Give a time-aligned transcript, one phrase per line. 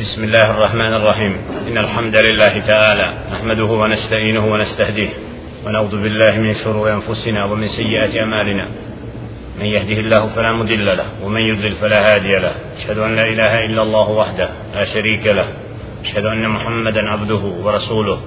[0.00, 1.36] بسم الله الرحمن الرحيم
[1.68, 5.08] إن الحمد لله تعالى نحمده ونستعينه ونستهديه
[5.66, 8.68] ونعوذ بالله من شرور أنفسنا ومن سيئات أعمالنا
[9.58, 13.58] من يهده الله فلا مضل له ومن يضلل فلا هادي له أشهد أن لا إله
[13.66, 15.46] إلا الله وحده لا شريك له
[16.04, 18.18] أشهد أن محمدا عبده ورسوله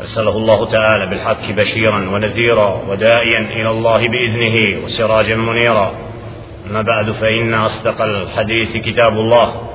[0.00, 5.92] أرسله الله تعالى بالحق بشيرا ونذيرا وداعيا إلى الله بإذنه وسراجا منيرا
[6.70, 9.67] أما بعد فإن أصدق الحديث كتاب الله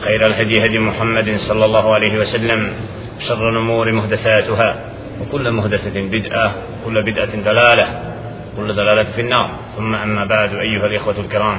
[0.00, 2.72] خير الهدي هدي محمد صلى الله عليه وسلم
[3.18, 4.76] شر الأمور محدثاتها
[5.20, 7.86] وكل محدثة بدعة وكل بدعة دلالة
[8.56, 9.50] كل دلالة في النار.
[9.76, 11.58] ثم أما بعد أيها الإخوة الكرام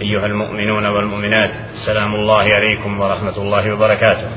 [0.00, 4.28] أيها المؤمنون والمؤمنات سلام الله عليكم ورحمة الله وبركاته.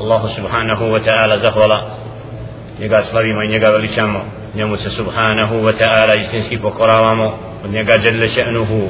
[0.00, 1.82] الله سبحانه وتعالى زهولا
[2.80, 4.20] njega slavimo i njega veličamo.
[4.54, 8.88] Njemu se subhanahu wa ta'ala istinski pokoravamo od njega djelle še'nuhu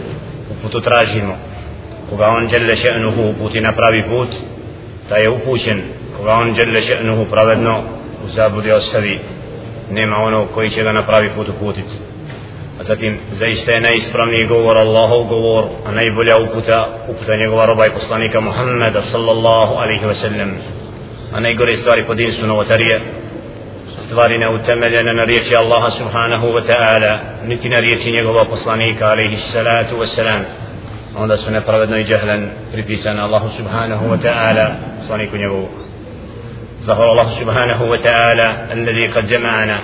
[0.50, 1.36] uputu tražimo.
[2.12, 4.28] Koga on djelle še'nuhu uputi na pravi put
[5.08, 5.82] da je upućen.
[6.16, 7.82] Koga on djelle še'nuhu pravedno
[8.24, 9.20] u zabudi ostavi
[9.90, 11.94] nema ono koji će ga na pravi put uputiti.
[12.80, 17.90] A zatim zaista je najispravniji govor Allahov govor a najbolja uputa uputa njegova roba i
[17.90, 20.50] poslanika Muhammeda sallallahu alaihi ve sellem
[21.32, 23.00] a najgore stvari po din su novotarije.
[24.06, 29.96] Stvari neutemeljene na riječi Allaha subhanahu wa ta'ala niti na riječi njegova poslanika alaihi salatu
[29.96, 30.61] wa salam.
[31.16, 35.68] Onda su nepravedno i džahlan pripisane Allahu subhanahu wa ta'ala poslaniku njegovu
[36.82, 39.82] ظهر الله سبحانه وتعالى الذي قد جمعنا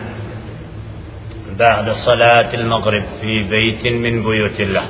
[1.58, 4.86] بعد صلاة المغرب في بيت من بيوت الله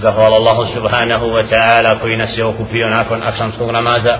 [0.00, 4.18] ظهر الله سبحانه وتعالى كي نسيوك في nakon akšamskog namaza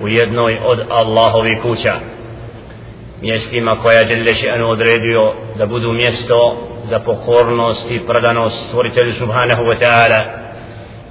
[0.00, 1.94] u jednoj od Allahovi kuća
[3.22, 9.78] mjestima koja je še'nu odredio da budu mjesto za pokornost i predanost stvoritelju subhanahu wa
[9.78, 10.20] ta'ala.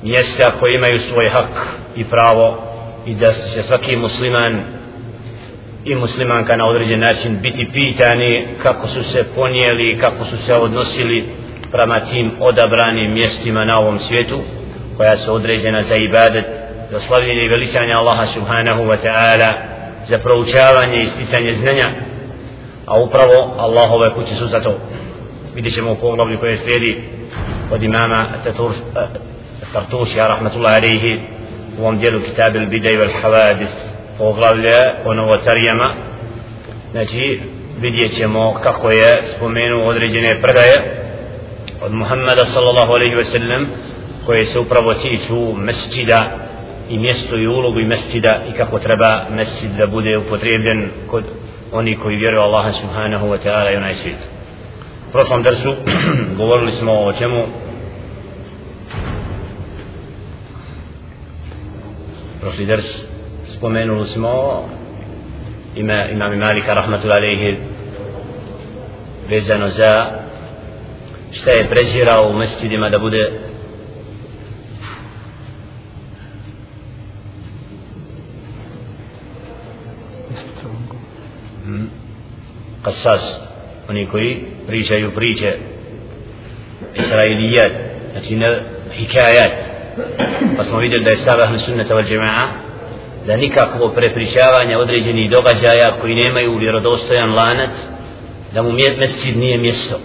[0.03, 2.57] Mjesta koji imaju svoj hak i pravo
[3.05, 4.61] i da se svaki musliman
[5.85, 11.29] i muslimanka na određen način biti pitani kako su se ponijeli kako su se odnosili
[11.71, 14.39] prema tim odabranim mjestima na ovom svijetu
[14.97, 16.45] koja su određena za ibadet
[16.91, 19.53] za slavljenje i veličanje Allaha subhanahu wa ta'ala
[20.07, 21.91] za proučavanje i sticanje znanja
[22.85, 24.77] a upravo Allahove kuće su za to.
[25.55, 27.03] Vidjet ćemo u poglavlju koje slijedi
[27.71, 28.25] od imama
[29.73, 31.19] Tartušija rahmatullahi alaihi
[31.79, 33.73] u ovom dijelu kitab il-bidaj wal-havadis
[34.17, 34.75] poglavlje
[35.05, 35.93] o novotarijama
[36.91, 37.41] znači
[37.81, 41.01] vidjet ćemo kako je spomenu određene predaje
[41.81, 43.67] od Muhammeda sallallahu alaihi ve sellem
[44.25, 46.29] koje se upravo tiču mesčida
[46.89, 51.23] i mjesto i ulogu i mesčida i kako treba mesčid da bude upotrebljen kod
[51.71, 54.40] oni koji vjeruju Allaha subhanahu wa ta'ala i onaj svijet
[55.11, 55.75] u prošlom drsu
[56.37, 57.43] govorili smo o čemu?
[62.41, 62.85] Prošli drs
[63.47, 64.63] spomenuli smo
[65.75, 67.57] ima imam Malika rahmatul alejhi
[69.29, 70.05] vezano za
[71.31, 73.31] šta je prezirao u mescidima da bude
[81.65, 81.89] hmm?
[82.83, 83.50] قصاص
[83.91, 84.37] oni koji
[84.67, 85.53] pričaju priče.
[86.95, 87.71] Israilijat
[88.11, 88.59] znači ne
[88.91, 89.51] hikajat
[90.57, 92.47] pa smo vidjeli da je stav ahli sunnata wal džema'a
[93.27, 97.69] da nikakvo prepričavanje određenih događaja koji nemaju vjerodostojan lanac
[98.53, 99.99] da mu mesčid nije mjesto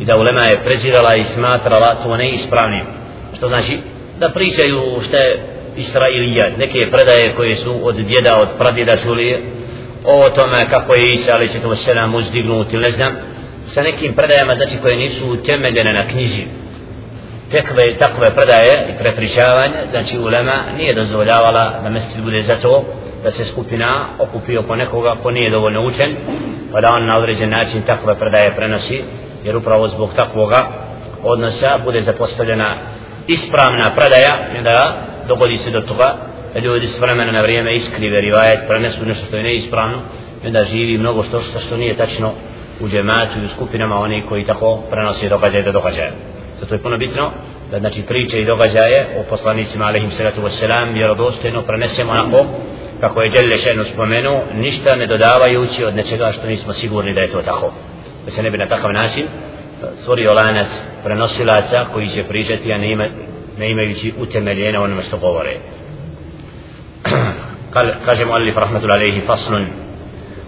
[0.00, 2.86] i da ulema je prezirala i smatrala to neispravnim.
[3.36, 3.78] Što znači
[4.18, 5.42] da pričaju što je
[5.76, 9.42] Israilija neke predaje koje su od djeda od pradjeda čuli
[10.04, 13.12] o tome kako je Isa ali ćete to selam uzdignuti ne znam
[13.66, 16.42] sa nekim predajama znači koje nisu temeljene na knjizi.
[17.50, 22.84] Tekve takve predaje i prepričavanje znači ulema nije dozvoljavala da mesti bude za to
[23.22, 26.16] da se skupina okupi oko nekoga ko nije dovoljno učen
[26.72, 29.02] pa da on na određen način takve predaje prenosi
[29.44, 30.68] jer upravo zbog takvoga
[31.22, 32.74] odnosa bude zapostavljena
[33.26, 34.94] ispravna predaja i da
[35.28, 39.42] dogodi se do toga ljudi s vremena na vrijeme iskrive rivajet prenesu nešto što je
[39.42, 39.98] neispravno
[40.44, 42.32] i onda živi mnogo što što nije tačno
[42.80, 46.10] u džematu i u skupinama oni koji tako prenosi događaje do događaja.
[46.56, 47.30] Zato je puno bitno
[47.70, 52.46] da znači priče i događaje o poslanicima alaihim salatu wassalam vjerodostojno prenesemo onako
[53.00, 57.30] kako je Đelle šenu spomenu ništa ne dodavajući od nečega što nismo sigurni da je
[57.30, 57.72] to tako.
[58.24, 59.26] Da se ne bi na takav način
[60.00, 60.68] stvorio lanac
[61.04, 63.06] prenosilaca koji će pričati a ne, ima,
[63.58, 65.56] ne imajući utemeljene onome što govore.
[68.06, 69.66] Kaže mu alif rahmatullahi alaihi faslun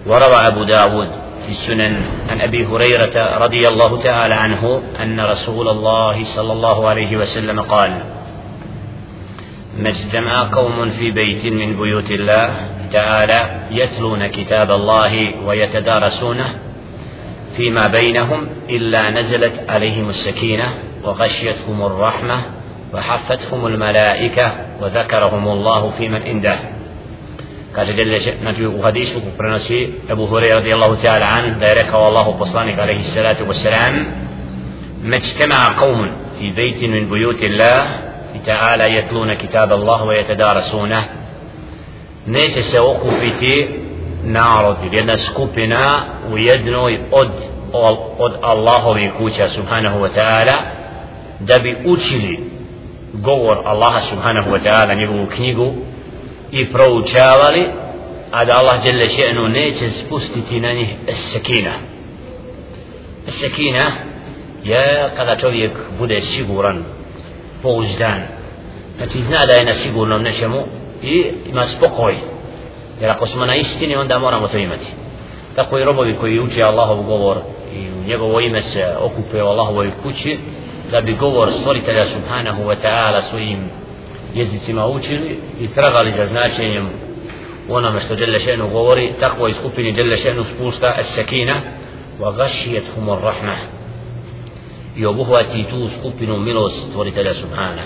[0.06, 1.08] وروى أبو داود
[1.46, 7.16] في السنن عن أبي هريرة رضي الله تعالى عنه أن رسول الله صلى الله عليه
[7.16, 7.90] وسلم قال
[9.78, 12.48] ما اجتمع قوم في بيت من بيوت الله
[12.92, 13.40] تعالى
[13.70, 16.54] يتلون كتاب الله ويتدارسونه
[17.56, 22.42] فيما بينهم إلا نزلت عليهم السكينة وغشيتهم الرحمة
[22.94, 26.56] وحفتهم الملائكة وذكرهم الله في من عنده.
[27.76, 32.98] كاجة جل نجي وحديث وبرنسي أبو هريرة رضي الله تعالى عنه بارك الله بصانك عليه
[32.98, 34.06] الصلاة والسلام
[35.04, 37.86] ما اجتمع قوم في بيت من بيوت الله
[38.46, 41.04] تعالى يتلون كتاب الله ويتدارسونه
[42.26, 43.68] neće se okupiti
[44.24, 47.28] narod ili jedna skupina u jednoj od,
[48.18, 50.52] od Allahovih kuća subhanahu wa ta'ala
[51.40, 51.76] da bi
[53.12, 55.72] govor Allaha subhanahu wa ta'ala njegovu knjigu
[56.50, 57.66] i proučavali
[58.30, 60.88] a da Allah djelle še'nu neće spustiti na njih
[61.32, 61.72] sekina
[63.26, 63.92] sekina
[64.64, 66.84] je kada čovjek bude siguran
[67.62, 68.22] pouzdan.
[68.96, 70.62] Znači zna da je na sigurnom nečemu
[71.02, 72.14] i ima spokoj.
[73.00, 74.86] Jer ako smo na istini onda moramo to imati.
[75.54, 77.38] Tako i robovi koji uče Allahov govor
[77.74, 80.38] i u njegovo ime se okupe u Allahovoj kući
[80.92, 83.58] da bi govor stvoritelja subhanahu wa ta'ala svojim
[84.34, 86.88] jezicima učili i tragali za značenjem
[87.68, 91.60] onome što Đelešenu govori takvo i skupini Đelešenu spusta as-sakina
[92.20, 93.56] wa gašijet humor rahma
[94.96, 97.82] i obuhvati tu skupinu milost stvoritelja subhana.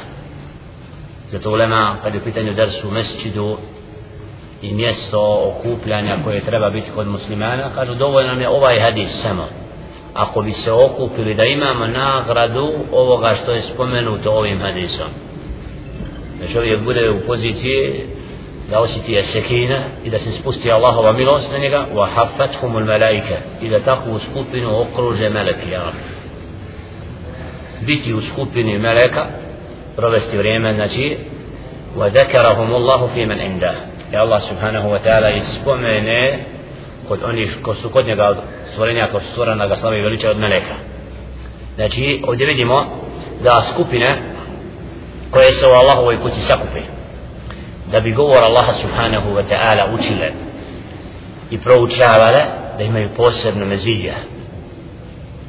[1.31, 3.59] Zato ulema kad je u pitanju dersu mesčidu
[4.63, 9.49] i mjesto okupljanja koje treba biti kod muslimana kažu dovoljno nam je ovaj hadis samo.
[10.17, 15.07] Ako bi se okupili da imamo nagradu ovoga što je spomenuto ovim hadisom
[16.41, 18.03] da čovjek bude u poziciji
[18.71, 22.85] da osjeti je sekina i da se spusti Allahova milost na njega wa hafat humul
[22.85, 25.93] malaika i da takvu skupinu okruže meleki ja
[27.81, 29.27] biti u skupini meleka
[29.97, 31.17] provesti vrijeme znači
[31.97, 33.75] wa zakarahum Allahu fi man inda
[34.13, 36.39] i Allah subhanahu wa ta'ala ispomene
[37.09, 38.37] kod onih ko su kod njega od
[38.73, 40.75] stvorenja ko su stvorena ga slave i od meleka.
[41.75, 42.87] Znači ovdje vidimo
[43.43, 44.17] da skupine
[45.31, 46.81] koje se u Allahovoj kući sakupe
[47.93, 50.31] da bi govor Allaha subhanahu wa ta'ala učile
[51.51, 52.45] i proučavale
[52.79, 54.15] da imaju posebno mezilja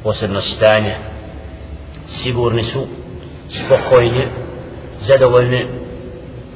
[0.02, 0.94] posebno stanje.
[2.06, 2.86] Sigurni su
[3.50, 4.22] spokojni
[5.00, 5.66] zadovoljni.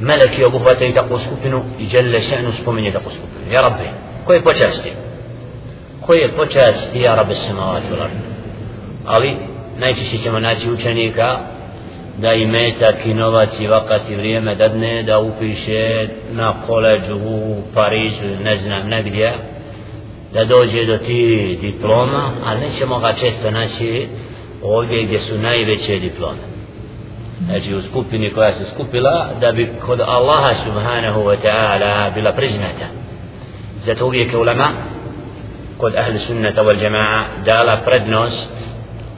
[0.00, 3.52] Meleki obuhvataju takvu skupinu i žele še'nu spominje takvu skupinu.
[3.52, 3.88] Ja rabbi
[4.26, 4.92] koje počasti?
[6.00, 7.86] Koje počasti ja rabbi samavati
[9.06, 9.36] ali
[9.78, 11.38] najčešće ćemo naći učenika
[12.18, 17.62] da i metak i novac i vakat i vrijeme dadne da upiše na koleđu u
[17.74, 19.34] Parizu ne znam negdje
[20.32, 24.08] da dođe do ti diploma ali nećemo ga često naći
[24.62, 26.38] ovdje gdje su najveće diplome.
[27.46, 33.01] Znači u skupini koja se skupila da bi kod Allaha subhanahu wa ta'ala bila priznata
[33.84, 34.72] zato uvijek ulema
[35.78, 38.50] kod ahli sunnata wal jama'a dala prednost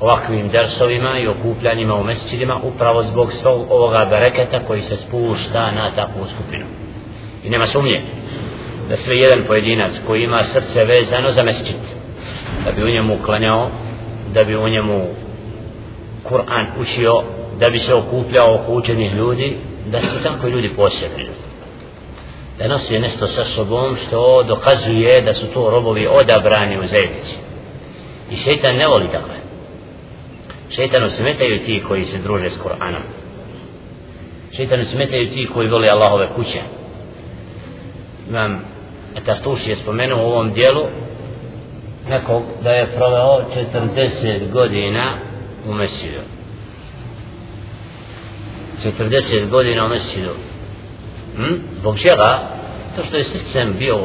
[0.00, 5.90] ovakvim dersovima i okupljanjima u mesečidima upravo zbog svog ovoga bereketa koji se spušta na
[5.96, 6.64] takvu skupinu.
[7.44, 8.02] I nema sumnje
[8.88, 11.76] da sve jedan pojedinac koji ima srce vezano za mesečid
[12.64, 13.69] da bi u njemu uklanjao
[14.34, 15.02] da bi u njemu
[16.28, 17.22] Kur'an učio
[17.60, 19.56] da bi se okupljao oko učenih ljudi
[19.87, 21.44] da su tako ljudi posebni
[22.58, 27.37] da nosi nešto sa sobom što dokazuje da su to robovi odabrani u zajednici.
[28.31, 29.34] I šeitan ne voli takve.
[30.70, 33.03] Šeitanu smetaju ti koji se druže s Kur'anom.
[34.56, 36.61] Šeitanu smetaju ti koji vole Allahove kuće.
[38.29, 38.75] Imam
[39.17, 40.82] Etartuš je spomenuo u ovom dijelu
[42.08, 43.44] nekog da je proveo
[43.96, 45.17] 40 godina
[45.69, 46.20] u Mesidu
[48.84, 50.31] 40 godina u Mesidu
[51.36, 51.55] hm?
[51.79, 52.48] zbog čega?
[52.96, 53.98] To što je srcem bio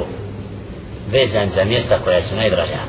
[1.11, 2.79] vezan za mjesta koja su najdraža.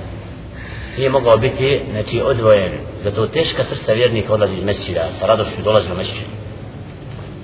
[0.96, 2.72] Nije mogao biti znači odvojen.
[3.04, 6.26] Zato teška srca vjernika odlazi iz mesčida sa radošću dolazi u mesčid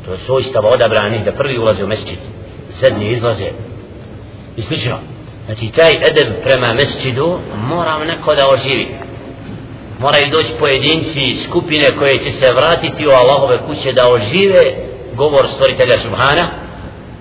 [0.07, 2.19] to je svojstava odabranih da prvi ulaze u mesčid
[2.71, 3.50] sedni izlaze.
[4.57, 4.99] I slično.
[5.47, 8.87] Znači taj edeb prema mesčidu mora neko da oživi.
[9.99, 14.62] Moraju doći pojedinci i skupine koje će se vratiti u Allahove kuće da ožive
[15.15, 16.49] govor stvoritelja Subhana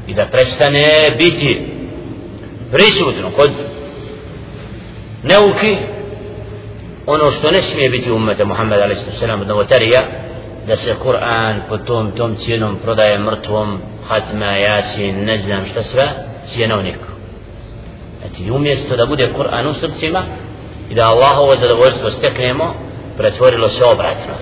[0.07, 1.61] i da prestane biti
[2.71, 3.51] prisutno kod
[5.23, 5.75] neuki
[7.05, 9.23] ono što ne smije biti umete Muhammed a.s.
[9.41, 10.01] od novotarija
[10.67, 16.25] da se Kur'an pod tom, tom cijenom prodaje mrtvom Hatma, jasin, ne znam šta sve
[16.47, 16.97] cijenovnik
[18.21, 20.21] znači umjesto da bude Kur'an u srcima
[20.89, 22.73] i da Allahovo zadovoljstvo steknemo
[23.17, 24.33] pretvorilo se obratno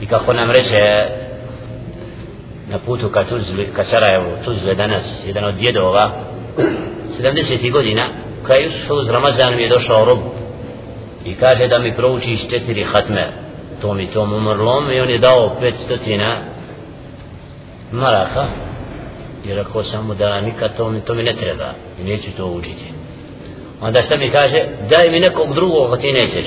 [0.00, 0.78] i kako nam reče
[2.68, 6.10] na putu ka, Tuzli, ka Sarajevu, Tuzle danas, jedan od djedova,
[7.20, 7.72] 70.
[7.72, 8.08] godina,
[8.46, 10.18] kada Jusuf uz Ramazan mi je došao rob
[11.24, 13.32] i kaže da mi proučiš četiri hatme,
[13.82, 15.56] to i tom umrlom i on je dao
[15.88, 16.38] 500
[17.92, 18.46] maraka
[19.44, 22.46] i rekao sam mu da nikad to mi, to mi ne treba i neću to
[22.46, 22.84] učiti.
[23.80, 26.46] Onda šta mi kaže, daj mi nekog drugog ti nećeš.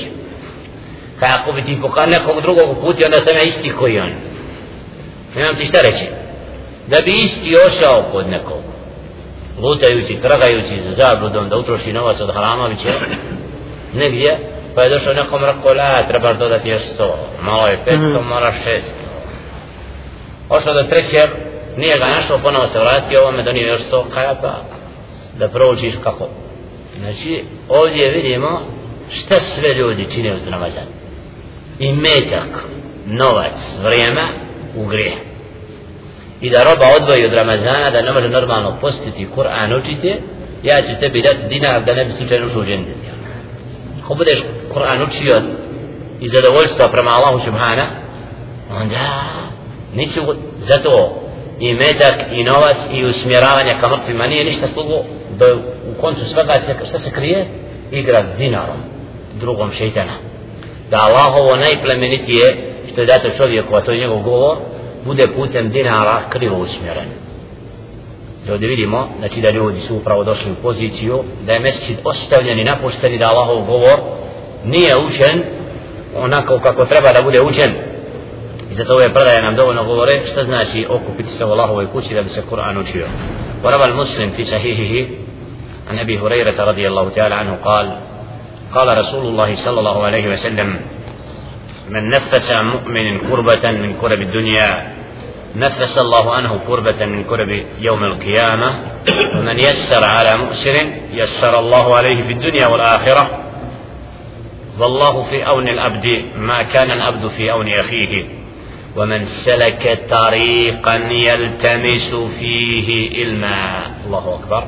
[1.20, 4.29] Kaj ako bi ti pokal nekog drugog puti, onda sam ja isti koji on.
[5.40, 6.06] Nemam ti šta reći.
[6.88, 8.62] Da bi isti ošao kod nekog,
[9.60, 12.94] lutajući, tragajući za zabludom da utroši novac od Haramovića,
[13.94, 14.38] negdje,
[14.76, 18.28] pa je došao nekom rekao, la, trebaš dodati još sto, malo je petsto, mm.
[18.28, 19.06] mora šesto.
[20.50, 21.28] Ošao do treće,
[21.78, 24.62] nije ga našao, ponovo se vratio, ovome donio još sto, kaj pa,
[25.38, 26.28] da proučiš kako.
[27.00, 28.62] Znači, ovdje vidimo
[29.12, 30.88] šta sve ljudi čine uz Ramazan.
[31.80, 32.64] I metak,
[33.06, 34.28] novac, vrijeme,
[34.76, 35.29] u grijeh.
[36.42, 40.14] I da roba odvoji od Ramazana, da ne može normalno postiti Kur'an učiti,
[40.64, 42.96] ja ću tebi dati dinar da ne bi slučajno ušao u džendet.
[44.04, 44.40] Ako budeš
[44.74, 45.42] Kur'an učio
[46.20, 47.84] i zadovoljstva prema Allahu Subhana,
[48.70, 49.22] onda
[49.96, 50.20] nisi
[50.60, 51.22] zato
[51.60, 54.96] i metak i novac i usmjeravanje ka mrtvima nije ništa slugo.
[55.40, 56.54] Da u koncu svega
[56.90, 57.46] šta se krije?
[57.92, 58.78] Igra s dinarom
[59.40, 60.14] drugom šeitana.
[60.92, 62.58] Da Allahovo najplemenitije
[62.92, 64.58] što je dato čovjeku a to je njegov govor
[65.05, 67.09] bude putem dinara krivo usmjeren
[68.49, 72.59] I ovdje vidimo, znači da ljudi su upravo došli u poziciju da je mesečit ostavljen
[72.59, 73.99] i napušten i da Allahov govor
[74.65, 75.43] nije učen
[76.17, 77.71] onako kako treba da bude učen
[78.71, 82.23] I zato ove predaje nam dovoljno govore šta znači okupiti se u Allahovoj kući da
[82.23, 83.07] bi se Kur'an učio.
[83.65, 85.11] ورب المسلم في صحيحه
[85.89, 87.87] عن أبي هريرة رضي الله تعالى عنه قال
[88.75, 90.77] قال رسول الله صلى الله عليه وسلم
[91.90, 95.00] من نفس عن مؤمن كربة من كرب الدنيا
[95.56, 98.80] نفس الله عنه كربة من كرب يوم القيامة
[99.36, 100.76] ومن يسر على مؤسر
[101.14, 103.46] يسر الله عليه في الدنيا والآخرة.
[104.80, 108.26] والله في أون الأبد ما كان الأبد في أون أخيه
[108.96, 113.92] ومن سلك طريقا يلتمس فيه علما.
[114.06, 114.64] الله أكبر.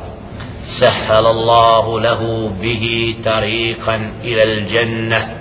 [0.65, 5.40] سهل الله له به طريقا إلى الجنة.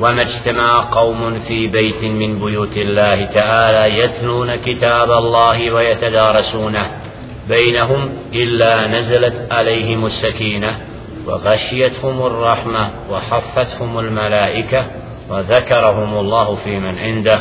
[0.00, 6.90] وما اجتمع قوم في بيت من بيوت الله تعالى يتلون كتاب الله ويتدارسونه
[7.48, 10.78] بينهم إلا نزلت عليهم السكينة
[11.26, 14.86] وغشيتهم الرحمة وحفتهم الملائكة
[15.30, 17.40] وذكرهم الله في من عنده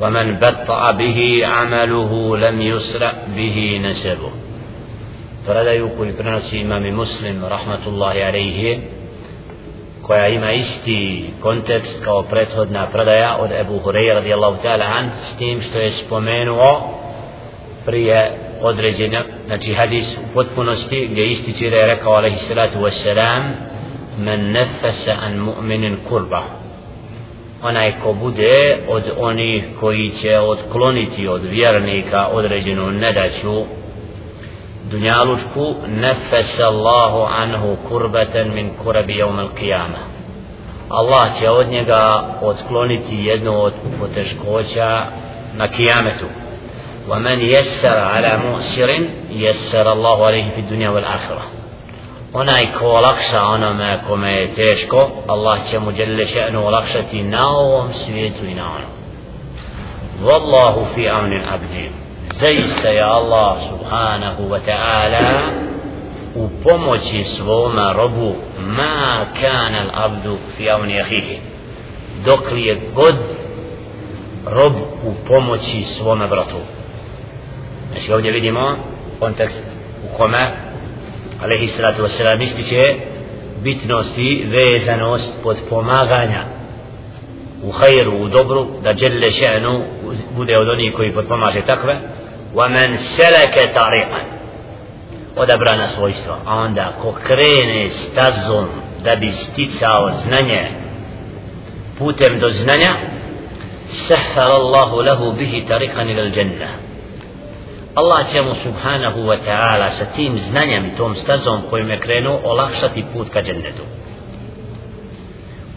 [0.00, 4.30] ومن بطأ به عمله لم يسرع به نسبه.
[5.46, 8.80] Predaju koji prenosi i muslim rahmatullahi alaihi
[10.02, 15.60] koja ima isti kontekst kao prethodna predaja od Ebu Hureyra radijallahu ta'ala an s tim
[15.60, 16.80] što je spomenuo
[17.86, 18.30] prije
[18.62, 23.42] određenja znači hadis u potpunosti gdje ističe da je rekao alaihi salatu wassalam
[24.18, 26.42] men nefesa an mu'minin kurba.
[27.62, 33.64] Onaj ko bude od onih koji će odkloniti od vjernika određenu nedaću
[34.91, 40.01] dunjalučku nefes Allahu anhu kurbatan min kurabi jevm al qiyama
[40.89, 45.05] Allah će od njega odkloniti jednu od poteškoća
[45.57, 46.25] na kijametu
[47.09, 48.89] ومن يسر على مؤسر
[49.31, 51.41] يسر الله عليه في الدنيا والآخرة
[52.33, 57.93] onaj ko olakša onome kome je teško, Allah će mu djelje še'nu olakšati na ovom
[57.93, 58.91] svijetu i na onom.
[60.23, 61.91] Wallahu fi amnin abdi.
[62.40, 65.50] Zaista je Allah subhanahu wa ta'ala
[66.34, 68.34] u pomoći svoma robu
[68.66, 71.38] ma kana al abdu fi avni ahihi.
[72.24, 73.14] Dok li je god
[74.46, 74.72] rob
[75.04, 76.56] u pomoći svome bratu.
[77.92, 78.76] Znači ovdje vidimo
[79.18, 79.64] kontekst
[80.04, 80.50] u kome
[81.42, 82.94] alaihi salatu wasalam ističe
[83.62, 86.44] bitnosti vezanost pod pomaganja
[87.62, 89.80] u hajru, u dobru da djelle še'nu
[90.36, 91.96] bude od onih koji podpomaže takve
[92.54, 94.26] wa men seleke tariqan
[95.36, 96.36] odabrana svojstva.
[96.46, 98.66] A onda ko krene stazom
[99.04, 100.70] da bi sticao znanje
[101.98, 102.94] putem do znanja
[104.08, 106.72] sahar Allahu lahu bihi tariqan ila al-jannah
[107.94, 112.40] Allah će mu subhanahu wa ta'ala sa tim znanjem i tom stazom kojim je krenuo
[112.44, 113.82] olakšati put ka džennetu.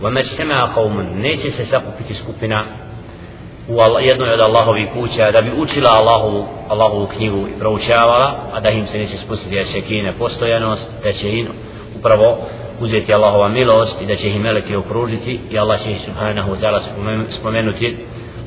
[0.01, 2.65] Wa međtema qawmun neće se sakupiti skupina
[3.67, 8.69] u jednoj od Allahovih kuća da bi učila Allahovu, Allahovu knjigu i proučavala, a da
[8.69, 11.47] im se neće spustiti sekine postojanost, da će im
[11.99, 12.37] upravo
[12.79, 16.57] uzeti Allahova milost i da će ih meleke okružiti i Allah će ih subhanahu wa
[16.61, 16.79] ta'ala
[17.29, 17.97] spomenuti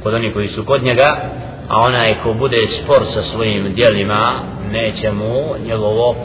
[0.02, 1.16] kod onih koji su kod njega
[1.68, 6.16] a onaj ko bude spor sa svojim dijelima neće mu njegovo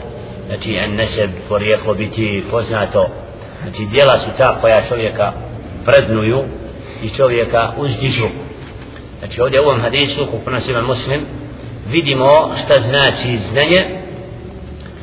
[0.46, 3.06] znači en neseb porijeklo biti poznato.
[3.62, 5.32] Znači dijela su ta koja čovjeka
[5.84, 6.42] prednuju
[7.02, 8.26] i čovjeka uzdižu
[9.24, 11.26] znači ovdje u ovom hadisu kako imam muslim
[11.88, 14.04] vidimo šta znači znanje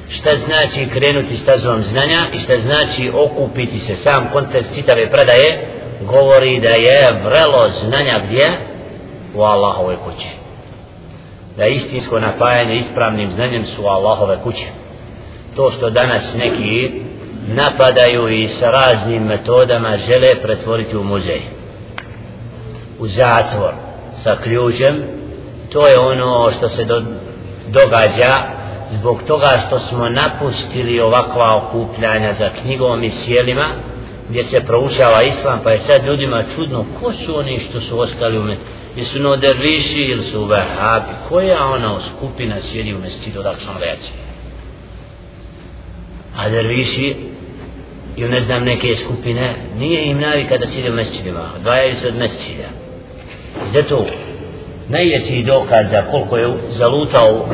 [0.10, 3.96] šta znači krenuti stazom znanja i šta znači okupiti se.
[3.96, 5.68] Sam kontekst čitave predaje
[6.02, 8.50] govori da je vrelo znanja gdje?
[9.36, 10.28] U Allahove kuće.
[11.58, 14.68] Da istinsko napajanje ispravnim znanjem su Allahove kuće.
[15.56, 16.92] To što danas neki
[17.48, 21.42] napadaju i sa raznim metodama žele pretvoriti u muzej
[23.00, 23.74] u zatvor
[24.24, 25.04] sa ključem
[25.72, 27.02] to je ono što se do,
[27.68, 28.44] događa
[28.92, 33.76] zbog toga što smo napustili ovakva okupljanja za knjigom i sjelima
[34.30, 38.38] gdje se proučava islam pa je sad ljudima čudno ko su oni što su ostali
[38.38, 43.66] u mestu jesu no derviši ili su vehabi koja ona skupina sjedi u mestidu odakle
[43.66, 44.12] sam reći
[46.36, 47.16] a derviši
[48.18, 52.16] ili ne znam neke skupine nije im navika da sjedi u mestidima dvajaju se od
[52.16, 52.68] mestida
[53.74, 54.06] zato
[54.90, 57.48] najveći dokaz za koliko je zalutao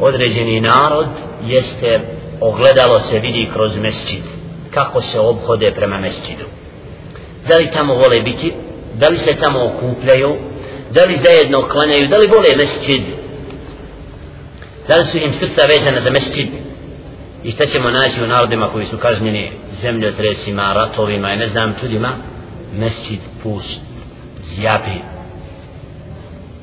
[0.00, 1.06] određeni narod
[1.46, 2.00] jeste
[2.40, 4.22] ogledalo se vidi kroz mesčid
[4.70, 6.44] kako se obhode prema mesčidu.
[7.48, 8.52] Da li tamo vole biti
[8.94, 10.34] da li se tamo okupljaju
[10.90, 13.02] da li zajedno klanjaju da li vole mesčid?
[14.88, 16.48] Da li su im srca vezana za mesčid?
[17.44, 19.52] I šta ćemo naći u narodima koji su kažnjeni
[19.82, 22.12] zemljotresima, ratovima i ne znam tudima
[22.78, 23.91] mesčid pust
[24.54, 24.98] zjapi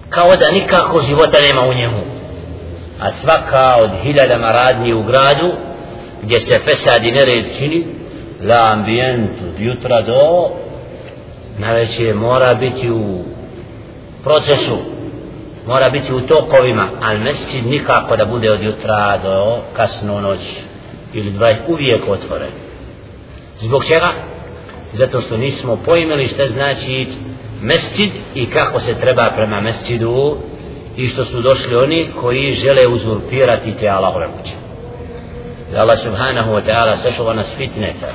[0.10, 2.02] kao da nikako života nema u njemu
[3.00, 5.52] a svaka od hiljadama radnji u gradu
[6.24, 7.86] gdje se fesad i nered čini
[8.44, 10.50] la ambijentu jutra do
[11.58, 13.24] najveće mora biti u
[14.24, 14.78] procesu
[15.68, 20.40] mora biti u tokovima ali mesečin nikako da bude od jutra do kasno noć
[21.14, 22.52] ili dva uvijek otvoren
[23.60, 24.12] zbog čega?
[24.94, 27.08] zato što nismo pojmili što znači
[27.62, 30.38] mesčid i kako se treba prema mesčidu
[30.96, 34.54] i što su došli oni koji žele uzurpirati te Allahove kuće.
[35.72, 38.08] Da Allah subhanahu wa ta'ala sačuva nas fitneta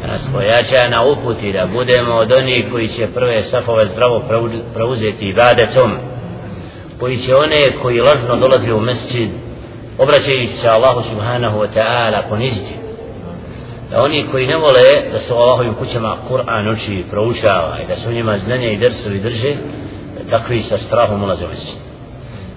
[0.00, 4.22] da nas pojača na uputi da budemo od onih koji će prve safove zdravo
[4.74, 5.92] preuzeti ibadetom
[7.00, 9.28] koji će one koji lažno dolaze u mesčid
[9.98, 12.74] obraćajući se Allahu subhanahu wa ta'ala poniziti
[13.90, 17.88] da oni koji ne vole da se u Allahovim kućama Kur'an uči i proučava i
[17.88, 19.54] da su u njima znanje i drsovi drže
[20.14, 21.78] da takvi sa strahom ulaze u mesčid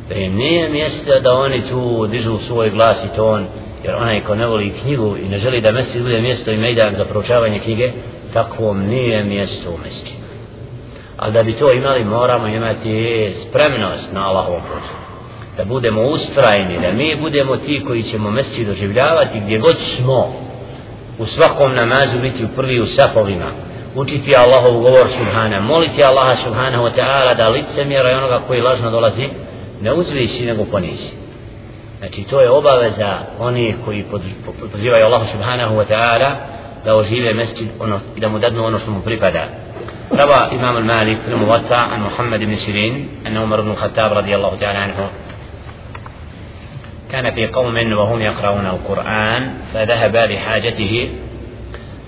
[0.10, 3.46] da im nije mjesta da oni tu dižu svoj glas i ton
[3.84, 6.96] jer onaj ko ne voli knjigu i ne želi da mesti bude mjesto i mejdan
[6.96, 7.92] za proučavanje knjige
[8.34, 10.24] takvom nije mjesto u meseci
[11.18, 14.94] ali da bi to imali moramo imati spremnost na Allahovom putu.
[15.58, 20.34] Da budemo ustrajni da mi budemo ti koji ćemo mesti doživljavati gdje god smo
[21.20, 23.52] u svakom namazu biti u prvi u safovima.
[23.96, 25.60] Učiti Allahov govor subhana.
[25.60, 29.30] Moliti Allaha subhanahu wa ta'ala da lice mjera i onoga koji lažno dolazi
[29.82, 31.24] ne uzvisi nego ponisi
[32.00, 34.06] Znači to je obaveza onih koji
[34.72, 36.32] pozivaju Allah subhanahu wa ta'ala
[36.86, 39.48] da ožive mesčid ono, i da mu dadnu ono što mu pripada.
[40.12, 44.80] روى imam al-Malik fil عن an Muhammad ibn Sirin an Umar ibn Khattab الله ta'ala
[44.80, 45.23] anhu.
[47.14, 51.10] كان في قوم وهم يقرؤون القرآن فذهب لحاجته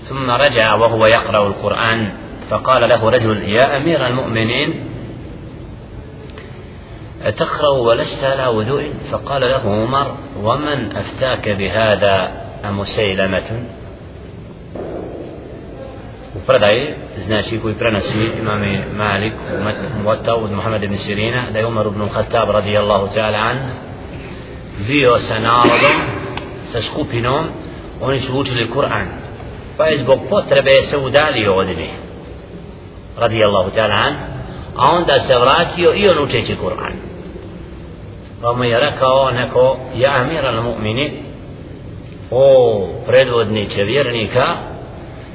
[0.08, 2.08] ثم رجع وهو يقرأ القرآن
[2.50, 4.74] فقال له رجل يا أمير المؤمنين
[7.36, 12.30] تقرأ ولست على وضوء؟ فقال له عمر ومن أفتاك بهذا
[12.64, 13.62] أمسيلمة؟
[16.36, 16.94] وفردعي
[17.26, 18.60] znači koji prenosi imam
[18.96, 19.32] Malik
[20.02, 22.50] Muwatta od Muhammed ibn Sirina da je Umar ibn Khattab
[24.78, 26.00] bio sa narodom
[26.72, 27.46] sa skupinom
[28.00, 29.06] oni su učili Kur'an.
[29.76, 31.90] Pa je zbog potrebe se udalio od njih
[33.16, 34.12] radijallahu ta'ala
[34.76, 36.92] a onda se vratio i on učeći Kur'an.
[38.42, 41.10] Pa mu je rekao neko ja amir al mu'mini
[42.30, 44.56] o predvodniče vjernika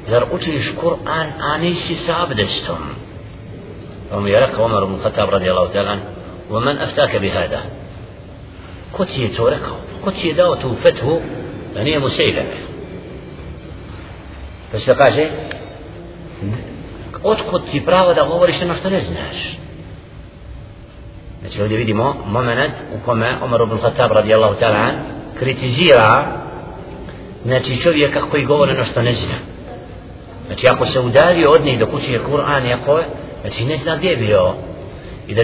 [0.06, 2.78] zar učiš Kur'an a nisi sa abdestom?
[4.10, 5.96] Pa mu je rekao Umar ibn Khattab radijallahu ta'ala
[6.50, 7.60] ومن أفتاك بهذا bi hada?
[8.92, 11.20] Ko ti je to rekao ko ti je dao tu fethu
[11.74, 12.06] da nije mu
[14.72, 15.26] pa se kaže
[17.22, 19.62] otkud ti pravo da govoriš ono što ne znaš
[21.42, 24.92] Znači ovdje vidimo moment u kome Omar ibn Khattab radijallahu ta'ala
[25.38, 26.24] kritizira
[27.44, 29.34] znači čovjeka koji govori ono što ne zna.
[30.46, 33.04] Znači ako se udalio od njih do kuće je Kur'an jako je,
[33.40, 34.54] znači ne zna gdje je bio.
[35.28, 35.42] إذا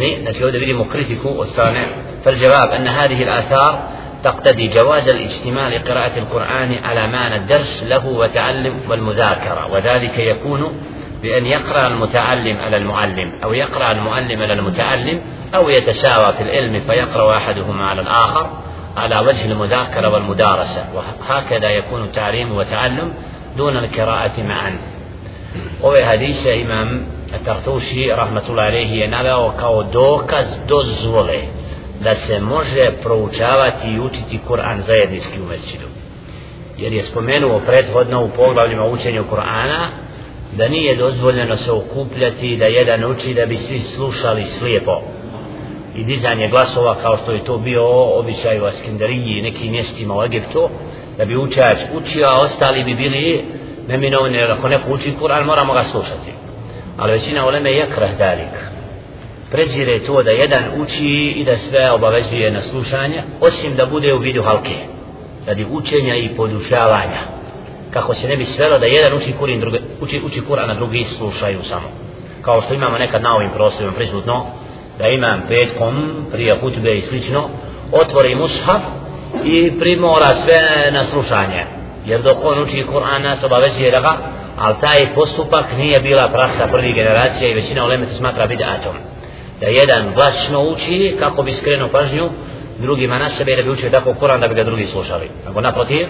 [0.58, 1.86] vidimo kritiku od strane
[2.24, 3.88] فالجواب أن هذه الآثار
[4.24, 10.72] تقتضي جواز الاجتماع لقراءة القرآن على معنى الدرس له وتعلم والمذاكرة وذلك يكون
[11.22, 15.20] بأن يقرأ المتعلم على المعلم أو يقرأ المعلم على المتعلم
[15.54, 18.50] أو يتساوى في العلم فيقرأ أحدهما على الآخر
[18.96, 23.12] على وجه المذاكرة والمدارسة وهكذا يكون التعليم وتعلم
[23.56, 24.78] دون القراءة معا.
[25.82, 31.38] ove hadise imam Tartuši rahmatullahi alejhi je naveo kao dokaz dozvole
[32.00, 35.86] da se može proučavati i učiti Kur'an zajednički u mesčidu.
[36.78, 39.88] Jer je spomenuo prethodno u poglavljima učenju Kur'ana
[40.52, 45.00] da nije dozvoljeno se okupljati da jedan uči da bi svi slušali slijepo.
[45.96, 47.84] I dizanje glasova kao što je to bio
[48.18, 50.68] običaj u Askenderiji i nekim mjestima u Egiptu
[51.18, 53.44] da bi učač učio a ostali bi bili
[53.88, 56.37] neminovni jer ako neko uči Kur'an moramo ga slušati
[56.98, 58.54] ali većina uleme je krah dalik.
[59.50, 64.18] Prezire to da jedan uči i da sve obavezuje na slušanje osim da bude u
[64.18, 64.76] vidu halke
[65.46, 67.20] radi učenja i podušavanja.
[67.90, 71.04] Kako se ne bi svelo da jedan uči Kur'an drugi, uči, uči Kur'an a drugi
[71.04, 71.88] slušaju samo.
[72.42, 74.46] Kao što imamo nekad na ovim prostorima prisutno
[74.98, 77.48] da imam petkom prije hutbe i slično
[77.92, 78.82] otvori mushaf
[79.44, 81.64] i primora sve na slušanje.
[82.06, 84.16] Jer dok on uči Kur'an nas obavezuje da ga
[84.58, 88.94] ali taj postupak nije bila praksa prvih generacija i većina uleme to smatra bidatom.
[89.60, 92.30] Da jedan glasno uči kako bi skrenuo pažnju
[92.78, 95.28] drugima na sebe da bi učio tako Kur'an da bi ga drugi slušali.
[95.50, 96.08] Ako naprotiv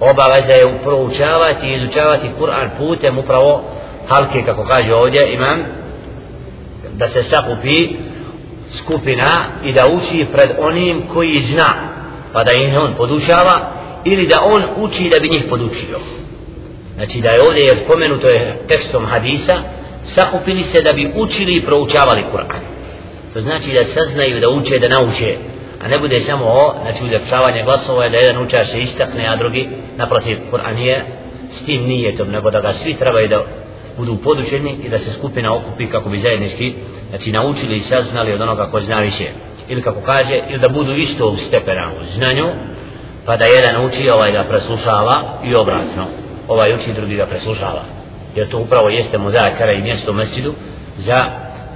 [0.00, 3.62] obaveza je proučavati i izučavati Kur'an putem upravo
[4.08, 5.58] halke kako kaže ovdje imam
[6.92, 7.96] da se sakupi
[8.70, 11.74] skupina i da uči pred onim koji zna
[12.32, 13.70] pa da ih on podučava
[14.04, 15.98] ili da on uči da bi njih podučio
[16.98, 19.56] znači da je ovdje je spomenuto je tekstom hadisa
[20.04, 22.62] sakupili se da bi učili i proučavali Kur'an.
[23.34, 25.36] To znači da saznaju da uče da nauče
[25.82, 29.68] a ne bude samo o znači uljepšavanje glasova da jedan učar se istakne a drugi
[29.96, 31.04] naprotiv Kur'an je
[31.50, 33.44] s tim nije to nego da ga svi trebaju da
[33.98, 36.74] budu podučeni i da se skupina okupi kako bi zajednički
[37.10, 39.24] znači naučili i saznali od onoga ko zna više.
[39.68, 42.48] Ili kako kaže ili da budu isto u stepena u znanju
[43.26, 46.27] pa da jedan uči ovaj da preslušava i obratno.
[46.48, 47.82] Ovaj uči drugi da preslušava
[48.34, 50.54] jer to upravo jeste mudakara i mjesto u mesjidu
[50.98, 51.24] za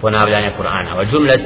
[0.01, 0.97] ponavljanje Kur'ana.
[0.99, 1.41] Wa džumlet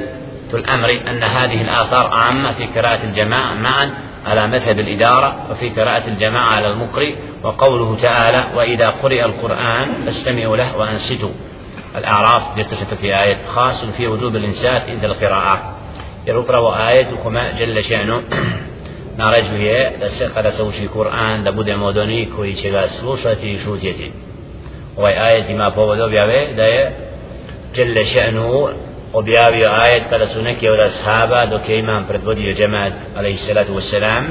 [0.55, 3.91] الأمر أن هذه الآثار عامة في قراءة الجماعة معا
[4.27, 10.77] على مذهب الإدارة وفي قراءة الجماعة على المقرئ وقوله تعالى وإذا قرئ القرآن فاستمعوا له
[10.77, 11.31] وأنصتوا
[11.97, 15.75] الأعراف جست في آية خاص في وجوب الإنسات عند القراءة
[16.27, 18.23] يروبرا آية كما جل شأنه
[19.17, 23.51] naređuje da se kada se uči Kur'an da budemo od onih koji će ga slušati
[23.51, 24.13] i šutjeti.
[24.97, 26.93] Ovaj ajet ima povod objave da je
[27.77, 28.69] Jelle še'nu
[29.13, 34.25] objavio ajet kada su neki od ashaba dok je imam predvodio džemat alaihi salatu wasalam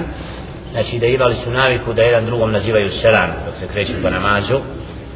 [0.72, 4.60] znači da imali su naviku da jedan drugom nazivaju selam dok se kreću po namazu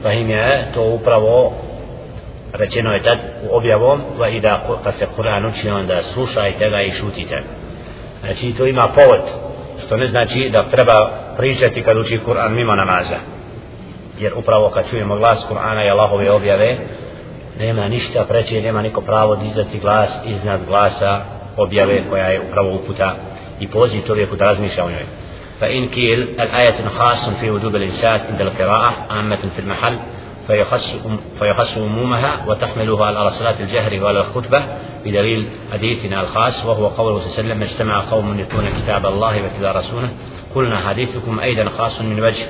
[0.04, 1.54] pa im je to upravo
[2.54, 6.82] rečeno je tad u objavom va i da kad se Kur'an uči onda slušajte ga
[6.82, 7.44] i šutite.
[8.20, 9.49] Znači to ima povod
[9.87, 13.17] što ne znači da treba pričati kad uči Kur'an mimo namaza
[14.19, 16.77] jer upravo kad čujemo glas Kur'ana i Allahove objave
[17.59, 21.21] nema ništa preće nema niko pravo dizati glas iznad glasa
[21.57, 23.15] objave koja je upravo uputa
[23.61, 25.07] i poziv čovjeku da razmišlja o njoj
[25.61, 29.99] فإن كيل الآية خاص في وجوب الإنسان عند القراءة عامة في المحل
[30.50, 30.96] فيخص
[31.40, 34.64] فيخص عمومها وتحملها على صلاة الجهر وعلى الخطبة
[35.06, 40.10] بدليل حديثنا الخاص وهو قوله صلى الله عليه وسلم اجتمع قوم يتلون كتاب الله ويتدارسونه
[40.56, 42.48] قلنا حديثكم أيضا خاص من وجه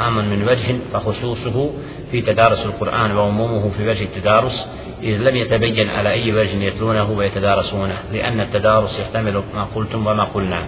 [0.00, 1.70] عام من وجه فخصوصه
[2.10, 4.66] في تدارس القرآن وعمومه في وجه التدارس
[5.02, 10.62] إذ لم يتبين على أي وجه يتلونه ويتدارسونه لأن التدارس يحتمل ما قلتم وما قلنا.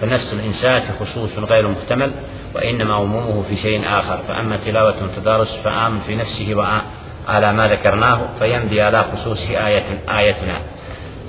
[0.00, 2.12] فنفس الإنسان خصوص غير محتمل
[2.56, 4.18] وإنما عمومه في شيء آخر.
[4.28, 10.56] فأما تلاوة تدارس فآمن في نفسه وعلى ما ذكرناه فيمضي على خصوص آية آيتنا.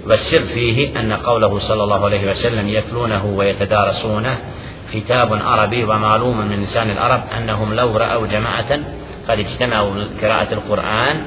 [0.07, 4.37] والسر فيه أن قوله صلى الله عليه وسلم يتلونه ويتدارسونه
[4.93, 8.79] كتاب عربي ومعلوم من لسان العرب أنهم لو رأوا جماعة
[9.29, 11.21] قد اجتمعوا لقراءة القرآن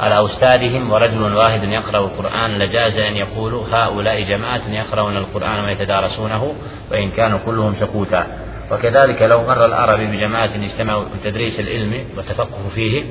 [0.00, 6.54] على أستاذهم ورجل واحد يقرأ القرآن لجاز أن يقولوا هؤلاء جماعة يقرؤون القرآن ويتدارسونه
[6.90, 8.26] وإن كانوا كلهم سكوتا
[8.70, 13.04] وكذلك لو مر العربي بجماعة اجتمعوا لتدريس العلم والتفقه فيه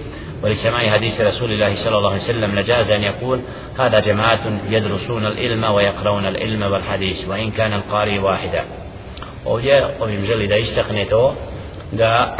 [0.44, 3.39] ولسماع حديث رسول الله صلى الله عليه وسلم لجاز أن يقول
[3.80, 4.39] هذا جماعة
[4.70, 8.63] يدرسون العلم ويقرؤون العلم والحديث وإن كان القارئ واحدا.
[9.46, 11.34] Ovdje ovim želi da istakne to
[11.91, 12.36] da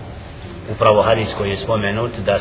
[0.72, 2.38] upravo hadis koji je spomenut da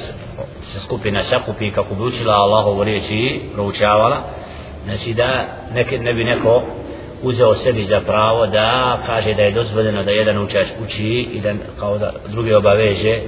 [0.61, 4.17] se skupina sakupi kako bi učila Allahovu riječ i proučavala.
[4.85, 5.45] Znači da
[6.01, 6.63] ne bi neko
[7.25, 11.53] uzeo sebi za pravo da kaže da je dozvoljeno da jedan učač uči i da
[11.79, 13.19] kao da drugi obaveže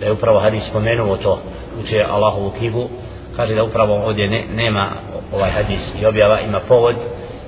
[0.00, 1.40] da je upravo hadis spomenuo to.
[1.82, 2.88] Uče Allahovu knjigu.
[3.36, 4.92] Kaže da upravo ovdje ne, nema
[5.32, 6.96] ovaj hadis i objava ima povod.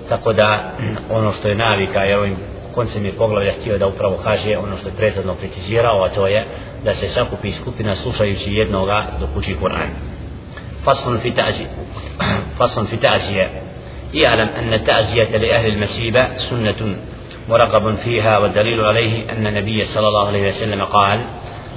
[0.08, 0.72] Tako da
[1.18, 2.36] ono što je navika jer ovim
[2.74, 6.44] koncem je poglavlja htio da upravo kaže ono što je prethodno kritizirao a to je
[6.84, 9.88] da se sakupi skupina slušajući jednoga dok uči Kur'an.
[10.84, 11.64] Fi fitazi
[12.58, 13.67] Faslan fitazi je
[14.14, 16.96] يعلم أن التعزية لأهل المسيبة سنة
[17.48, 21.20] مرغب فيها والدليل عليه أن النبي صلى الله عليه وسلم قال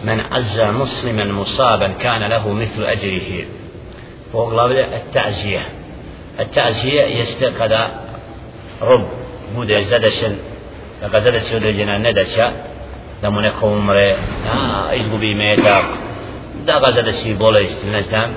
[0.04, 3.46] من عز مسلما مصابا كان له مثل أجره.
[4.34, 5.66] وقبل التعزية.
[6.40, 7.90] التعزية يستقد
[8.82, 9.08] رب.
[9.56, 10.36] بود زدشا
[11.04, 12.54] لقد زدش ودجنا ندشا
[13.24, 14.16] لمن نقوم رأي.
[14.48, 15.86] آه إذبو بي ميتاق.
[16.68, 18.34] دقا زدشي بوليست نزدام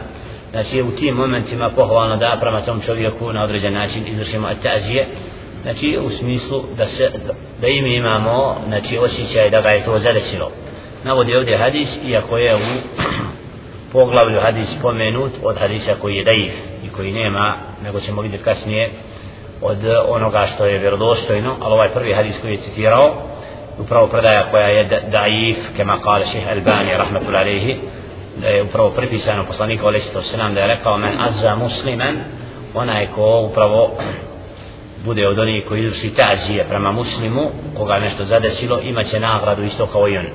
[0.54, 5.06] Znači u tim momentima pohvalno da prema tom čovjeku na određen način izvršimo etazije
[5.62, 7.10] znači u smislu da se
[7.60, 10.50] da im imamo znači osjećaj da ga je to zadesilo.
[11.04, 12.58] Navodi ovdje hadis iako je u
[13.92, 16.52] poglavlju hadis spomenut od hadisa koji je daif
[16.84, 18.92] i koji nema, nego ćemo vidjeti kasnije
[19.62, 23.14] od onoga što je vjerodostojno, ali ovaj prvi hadis koji je citirao,
[23.78, 27.78] upravo predaja koja je daif, kema kale šeha Albani, rahmetul alihi,
[28.36, 32.16] da je upravo pripisano poslaniku alaihi sallam da je rekao men azza musliman,
[32.74, 33.90] onaj ko upravo
[35.04, 40.08] bude od onih koji izvrši tazije prema muslimu, koga nešto zadesilo, imaće nagradu isto kao
[40.08, 40.26] i on.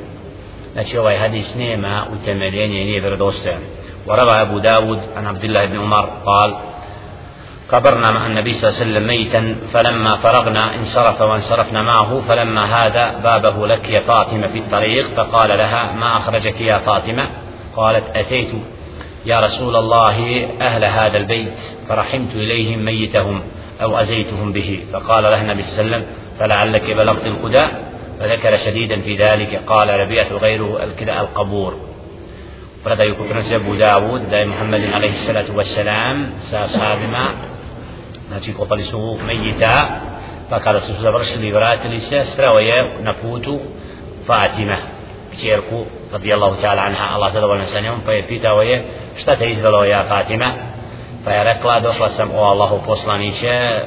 [0.73, 3.61] znači ovaj hadis nema utemeljenje i nije vjerodostojan
[4.07, 6.55] وروى أبو داود عن عبد الله بن عمر قال
[7.71, 13.19] قبرنا مع النبي صلى الله عليه وسلم ميتا فلما فرغنا انصرف وانصرفنا معه فلما هذا
[13.23, 17.27] بابه لك يا فاطمة في الطريق فقال لها ما أخرجك يا فاطمة
[17.75, 18.51] قالت أتيت
[19.25, 21.53] يا رسول الله أهل هذا البيت
[21.89, 23.41] فرحمت إليهم ميتهم
[23.81, 24.83] أو أزيتهم به.
[24.93, 27.67] فقال لها النبي صلى الله عليه وسلم فلعلك بلغت القدى
[28.19, 31.73] فذكر شديدا في ذلك قال ربيعة غيره الكلاء القبور.
[32.85, 37.35] فرد يكترس أبو داود داي محمد عليه الصلاة والسلام ساصابما
[38.35, 40.01] نتي قبل سوق ميتا.
[40.51, 43.61] فقال سوزا برش لبرات لسيسرا ويا نفوت
[44.27, 44.79] فاتمه
[45.39, 48.83] kćerku radijallahu ta'ala anha Allah zadovoljna sa njom pa je pitao je
[49.17, 50.53] šta te izvelo ja Fatima
[51.25, 53.81] pa je rekla došla sam o Allahu poslaniće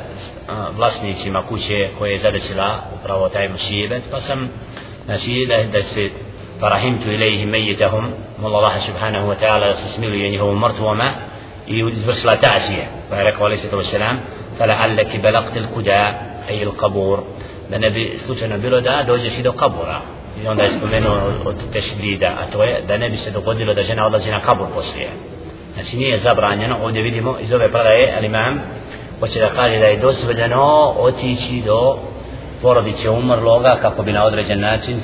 [0.77, 4.49] vlasnicima kuće koje je zadesila upravo taj musibet pa sam
[5.07, 6.11] znači da, da se
[6.63, 8.05] فرحمت إليه ميتهم
[8.43, 11.15] والله الله سبحانه وتعالى سسميل يعني هو مرتوما
[11.69, 14.21] يدرس لا تعزية فهلك عليه الصلاة والسلام
[14.59, 17.25] فلعلك بلغت القداء أي القبور
[17.71, 19.05] da ne bi slučajno bilo da
[20.43, 21.15] i onda je spomenuo
[21.45, 24.67] od tešhida a to je da ne bi se dogodilo da žena odlazi na kabur
[24.75, 25.11] poslije.
[25.75, 28.63] Znači nije zabranjeno ovdje vidimo iz ove predaje ali imam
[29.21, 31.97] hoće da kaže da je dozvoljeno otići do
[32.63, 35.01] porodice umrloga kako bi na određen način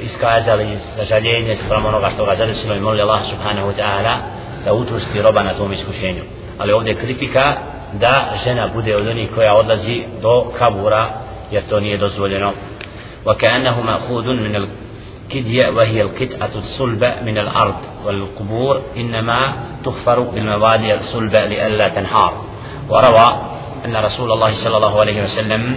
[0.00, 4.16] iskazali sažaljenje sprem onoga što ga zadesilo i molili Allah subhanahu wa ta'ala
[4.64, 6.22] da utrusti roba na tom iskušenju.
[6.58, 7.56] Ali ovdje kritika
[7.92, 11.06] da žena bude od onih koja odlazi do kabura
[11.50, 12.52] jer to nije dozvoljeno.
[13.28, 21.88] وكأنه مأخوذ من الكدية وهي القطعة الصلبة من الأرض والقبور إنما تغفر بالمبادئ الصلبة لئلا
[21.88, 22.44] تنحار.
[22.88, 23.38] وروى
[23.84, 25.76] أن رسول الله صلى الله عليه وسلم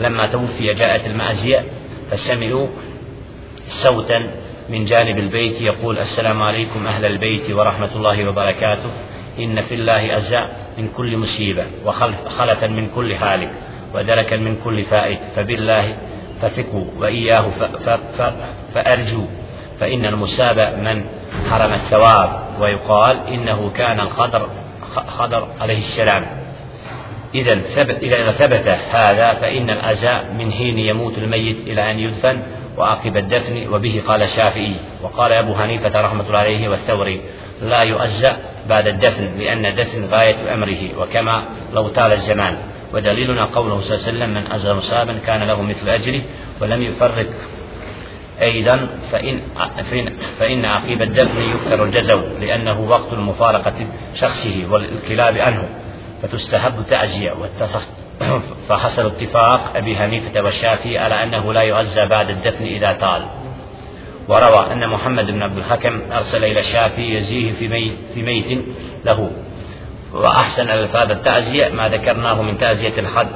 [0.00, 1.64] لما توفي جاءت المعزية
[2.10, 2.66] فسمعوا
[3.68, 4.30] صوتا
[4.68, 8.90] من جانب البيت يقول السلام عليكم أهل البيت ورحمة الله وبركاته.
[9.38, 13.50] إن في الله أزاء من كل مصيبة وخلفا من كل هالك
[13.94, 15.96] ودركا من كل فائت فبالله
[16.42, 17.44] فثقوا وإياه
[18.74, 19.26] فأرجوا
[19.80, 21.04] فإن المساب من
[21.50, 24.48] حرم الثواب ويقال إنه كان الخضر
[25.06, 26.26] خضر عليه السلام.
[27.34, 32.42] إذا ثبت إذا ثبت هذا فإن الأزاء من حين يموت الميت إلى أن يدفن
[32.78, 37.20] وعقب الدفن وبه قال الشافعي وقال أبو حنيفة رحمة الله عليه والثوري
[37.62, 38.36] لا يؤزأ
[38.68, 41.44] بعد الدفن لأن الدفن غاية أمره وكما
[41.74, 42.56] لو طال الزمان.
[42.94, 46.22] ودليلنا قوله صلى الله عليه وسلم من أزل مصابا كان له مثل أجره
[46.60, 47.26] ولم يفرق
[48.42, 49.40] أيضا فإن,
[50.38, 55.68] فإن, عقيب الدفن يكثر الجزو لأنه وقت المفارقة شخصه والكلاب عنه
[56.22, 57.32] فتستحب تعزية
[58.68, 63.26] فحصل اتفاق أبي حنيفة والشافعي على أنه لا يعزى بعد الدفن إذا طال.
[64.28, 67.52] وروى أن محمد بن عبد الحكم أرسل إلى الشافعي يزيه
[68.14, 68.58] في ميت
[69.04, 69.30] له.
[70.14, 73.28] وأحسن ألفاظ التعزية ما ذكرناه من تعزية الحد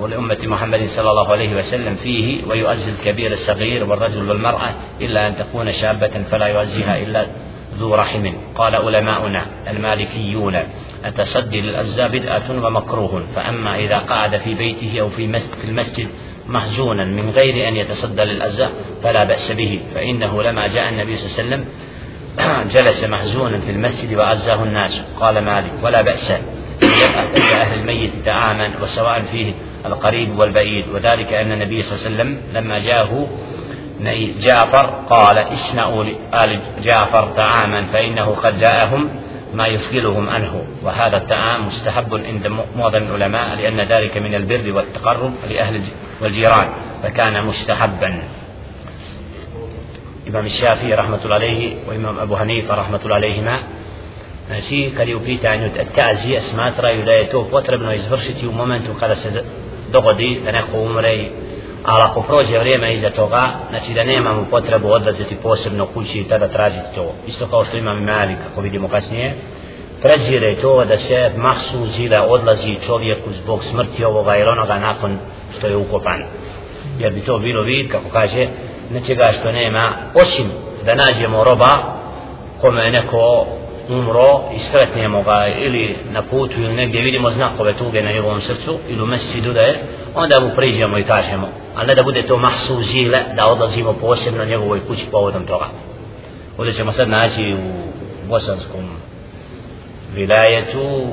[0.00, 4.70] ولأمة محمد صلى الله عليه وسلم فيه ويؤزي الكبير الصغير والرجل والمرأة
[5.00, 7.26] إلا أن تكون شابة فلا يؤزيها إلا
[7.78, 8.32] ذو رحم.
[8.54, 10.56] قال علماؤنا المالكيون
[11.04, 16.08] التصدي للأجزاء بدعة ومكروه؟ فأما إذا قعد في بيته أو في, في المسجد
[16.48, 18.72] محزونا من غير أن يتصدى للأجزاء
[19.02, 21.64] فلا بأس به فإنه لما جاء النبي صلى الله عليه وسلم
[22.70, 25.02] جلس محزونا في المسجد وعزاه الناس.
[25.20, 26.30] قال مالك ولا بأس
[26.82, 29.52] يبعث إلى أهل الميت دعاما وسواء فيه
[29.86, 30.88] القريب والبعيد.
[30.94, 33.26] وذلك أن النبي صلى الله عليه وسلم لما جاءه
[34.40, 39.08] جعفر قال اصنعوا لآل جعفر طعاما فإنه قد جاءهم
[39.54, 40.66] ما يفضلهم عنه.
[40.82, 42.46] وهذا الطعام مستحب عند
[42.76, 45.82] معظم العلماء لأن ذلك من البر والتقرب لأهل
[46.22, 46.68] والجيران
[47.02, 48.22] فكان مستحبا.
[50.26, 53.58] imam Šafi rahmatul alejhi i imam Abu Hanifa rahmatul alejhima
[54.46, 59.16] znači kad je u pitanju ta'zije smatraju da je to potrebno izvršiti u momentu kada
[59.16, 59.44] se
[59.92, 61.28] dogodi da neko umre i
[61.84, 66.48] ali ako prođe vrijeme iza toga znači da nemamo potrebu odlaziti posebno kući i tada
[66.48, 67.14] tražiti to.
[67.26, 69.34] Isto kao što imam Malik kako vidimo kasnije.
[70.02, 75.18] Prezire to da se mahsu zira odlazi čovjeku zbog smrti ovoga ili onoga nakon
[75.58, 76.22] što je ukopan.
[76.98, 78.48] Jer bi to bilo vid kako kaže
[78.90, 80.46] nečega što nema, osim
[80.84, 81.72] da nađemo roba
[82.60, 83.46] kome je neko
[83.88, 88.78] umro i sretnemo ga ili na putu ili negdje vidimo znakove tuge na njegovom srcu
[88.88, 89.78] ili u mesici da je,
[90.14, 94.44] onda mu priđemo i kažemo ali ne da bude to mahsu zile da odlazimo posebno
[94.44, 95.66] njegovoj kući povodom toga.
[96.58, 98.84] Ovdje ćemo sad naći u bosanskom
[100.14, 101.06] vilajetu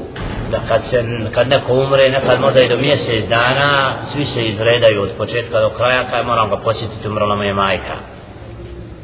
[0.51, 5.01] da kad, se, kad neko umre nekad možda i do mjesec dana svi se izredaju
[5.01, 7.95] od početka do kraja pa kaj moram ga posjetiti umrla moja majka.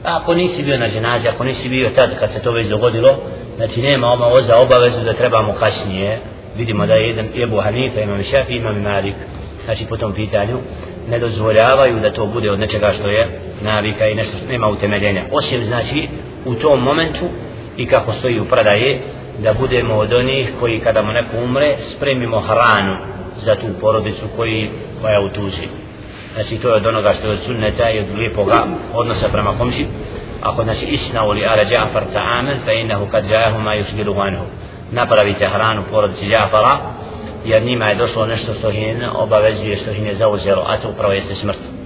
[0.03, 3.09] Ako nisi bio na ženazi, ako nisi bio tad kad se to već dogodilo
[3.55, 6.19] znači nema oma oza obavezu da trebamo kasnije.
[6.55, 9.15] Vidimo da je jedan Ebu Hanifa imam Šafi imam Malik.
[9.65, 10.57] Znači po tom pitanju
[11.09, 13.27] ne dozvoljavaju da to bude od nečega što je
[13.61, 15.23] navika i nešto nema utemeljenja.
[15.31, 16.07] Osim znači
[16.45, 17.25] u tom momentu
[17.77, 18.99] i kako stoji u predaje
[19.43, 22.97] da budemo od onih koji kada mu neko umre spremimo hranu
[23.37, 24.69] za tu porodicu koji
[25.01, 25.67] koja utuži
[26.33, 29.85] znači to je od onoga što je od sunneta i od lijepoga odnosa prema komši.
[30.41, 34.45] Ako znači isna uli ala Ja'far ta'amen fa innahu kad ja'ahu ma yushgiluhu anhu.
[34.91, 36.77] Napravite hranu porodici Ja'fara
[37.45, 41.13] jer njima je došlo nešto što hin obavezuje što ih ne zauzelo a to upravo
[41.13, 41.78] jeste smrt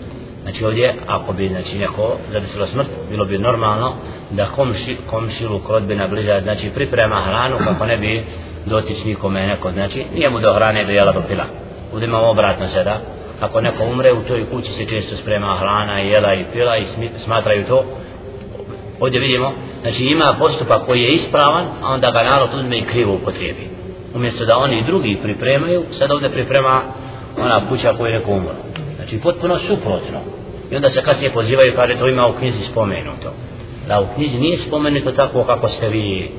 [0.43, 3.93] znači ovdje ako bi znači neko zadesilo smrt bilo bi normalno
[4.31, 8.23] da komši, komšilu krodbina bliža znači priprema hranu kako ne bi
[8.65, 11.43] dotični kome neko znači nije mu do hrane do jela do pila.
[11.93, 12.99] Ovdje imamo obratno sada.
[13.41, 16.83] Ako neko umre u toj kući se često sprema hrana i jela i pila i
[17.17, 17.83] smatraju to.
[18.99, 23.13] Ovdje vidimo znači ima postupak koji je ispravan a onda ga narod uzme i krivo
[23.13, 23.69] upotrijebi.
[24.15, 26.81] Umjesto da oni drugi pripremaju sad ovdje priprema
[27.43, 28.72] ona kuća koja je neko umro
[29.13, 30.19] znači potpuno suprotno.
[30.71, 33.33] I onda se kasnije pozivaju kaže to ima u knjizi spomenuto.
[33.87, 36.31] Da u knjizi nije spomenuto tako kako ste vi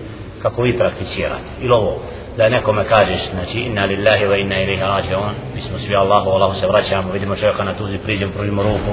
[0.42, 1.50] kako vi prakticirate.
[1.62, 1.96] Ili ovo
[2.36, 6.54] da nekome kažeš znači inna lillahi wa inna ilaihi rađeon mi smo svi Allahu Allahu
[6.54, 8.92] se vraćamo vidimo čovjeka na tuzi priđem pružimo ruku.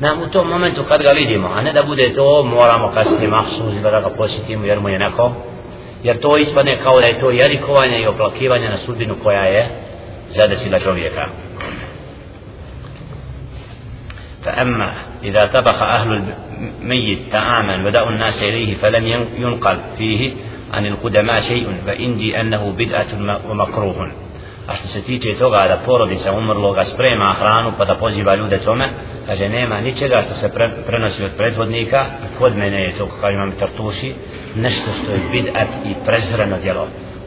[0.00, 3.82] Nam u tom momentu kad ga vidimo a ne da bude to moramo kasnije mahsuz
[3.82, 5.32] da ga posjetimo jer mu je neko
[6.02, 9.68] jer to ispadne kao da je to jerikovanje i oplakivanje na sudbinu koja je
[10.34, 11.28] zadesila čovjeka.
[14.44, 16.22] فأما إذا طبخ أهل
[16.80, 20.32] الميت طعاما ودعوا الناس إليه فلم ينقل فيه
[20.72, 23.06] عن القدماء شيء فإندي أنه بدعة
[23.50, 24.12] ومكروه.
[24.68, 28.90] أشت ستيجة توقع على بورد سأمر لغا سبريم أخرانه فدى بوزي بالودة توما
[29.26, 32.06] كاže nema ničega što se pre, prenosi od predvodnika
[32.38, 34.14] kod mene je to kao imam tartuši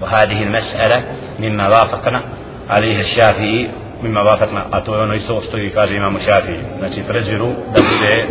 [0.02, 1.04] وهذه المسألة
[1.40, 2.24] مما وافقنا
[2.70, 3.70] عليه الشافعي
[4.04, 7.82] mimma wafaqna a to je ono isto što i kaže imamo shafi'i znači preziru da
[7.82, 8.28] bude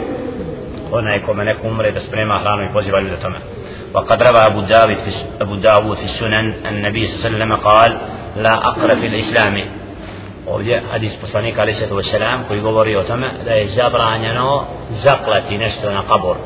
[0.92, 3.38] onaj kome neko umre da sprema hranu i poziva ljude tome
[3.94, 7.98] وقد روى أبو داود في أبو داود في السنن النبي صلى الله عليه وسلم قال
[8.36, 9.64] لا أقر في الإسلام
[10.46, 15.90] ovdje hadis poslanika se to selam koji govori o tome da je zabranjeno zaklati nešto
[15.90, 16.36] na kabur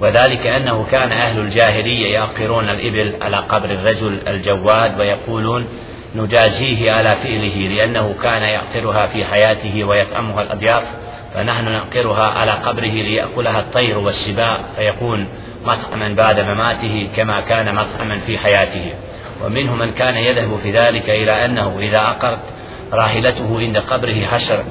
[0.00, 5.66] وذلك أنه كان أهل الجاهلية يعقرون الإبل على قبر الرجل الجواد ويقولون
[6.14, 10.82] نجازيه على فعله لأنه كان يعقرها في حياته ويطعمها الأضياف
[11.34, 15.28] فنحن نعقرها على قبره ليأكلها الطير والسباع فيكون
[15.64, 18.92] مطعما بعد مماته كما كان مطعما في حياته.
[19.44, 22.40] ومنهم من كان يذهب في ذلك إلى أنه إذا أقرت
[22.92, 24.64] راحلته عند قبره حشر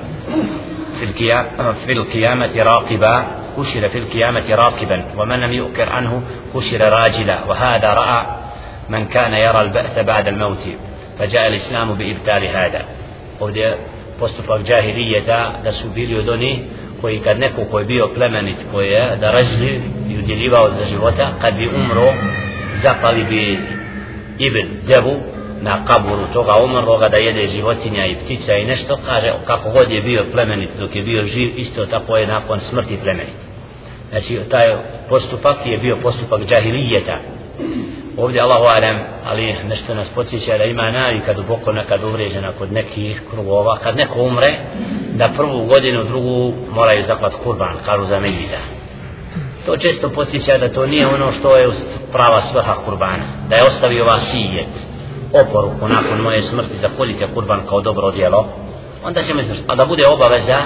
[0.99, 3.27] في القيامة, في القيامة راقبا
[3.57, 6.21] حشر في القيامة راكبا ومن لم يؤكر عنه
[6.53, 8.25] حشر راجلا وهذا رأى
[8.89, 10.67] من كان يرى البأس بعد الموت.
[11.18, 12.82] فجاء الإسلام بإبتال هذا
[13.40, 13.76] ovdje
[14.18, 16.58] postupak džahiliyyeta da su bili od onih
[17.00, 21.32] koji kad neko koji je bio plemenit koji je da ražljiv i udjeljivao za života
[21.40, 22.12] kad bi umro
[22.82, 23.58] zapali bi
[24.38, 25.16] ibn devu
[25.62, 30.02] na kaburu toga umrloga da jede životinja i ptica i nešto kaže kako god je
[30.02, 33.40] bio plemenit dok je bio živ isto tako je nakon smrti plemenit
[34.10, 34.74] znači taj
[35.08, 37.18] postupak je bio postupak džahilijeta
[38.17, 43.21] ovdje Allahu alem ali nešto nas podsjeća da ima navika duboko nekad uvrijeđena kod nekih
[43.31, 44.47] krugova kad neko umre
[45.13, 48.57] da prvu godinu drugu moraju zaklat kurban kažu za medida
[49.65, 51.69] to često podsjeća da to nije ono što je
[52.11, 54.73] prava svrha kurbana da je ostavio vasijet
[55.33, 58.47] oporuku nakon moje smrti da kolite kurban kao dobro djelo
[59.03, 59.67] onda ćemo izvršiti.
[59.67, 60.59] A da bude obaveza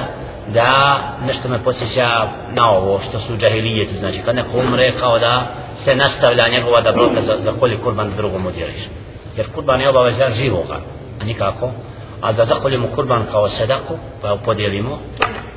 [0.47, 5.47] da nešto me posjeća na ovo što su džahilijetu znači kad neko umre kao da
[5.84, 8.82] se nastavlja njegova da brota za, za kolji kurban drugom udjeliš
[9.38, 10.79] jer kurban je obaveza živoga
[11.21, 11.71] a nikako.
[12.21, 14.99] A da zakoljemo kurban kao sedaku pa ju podijelimo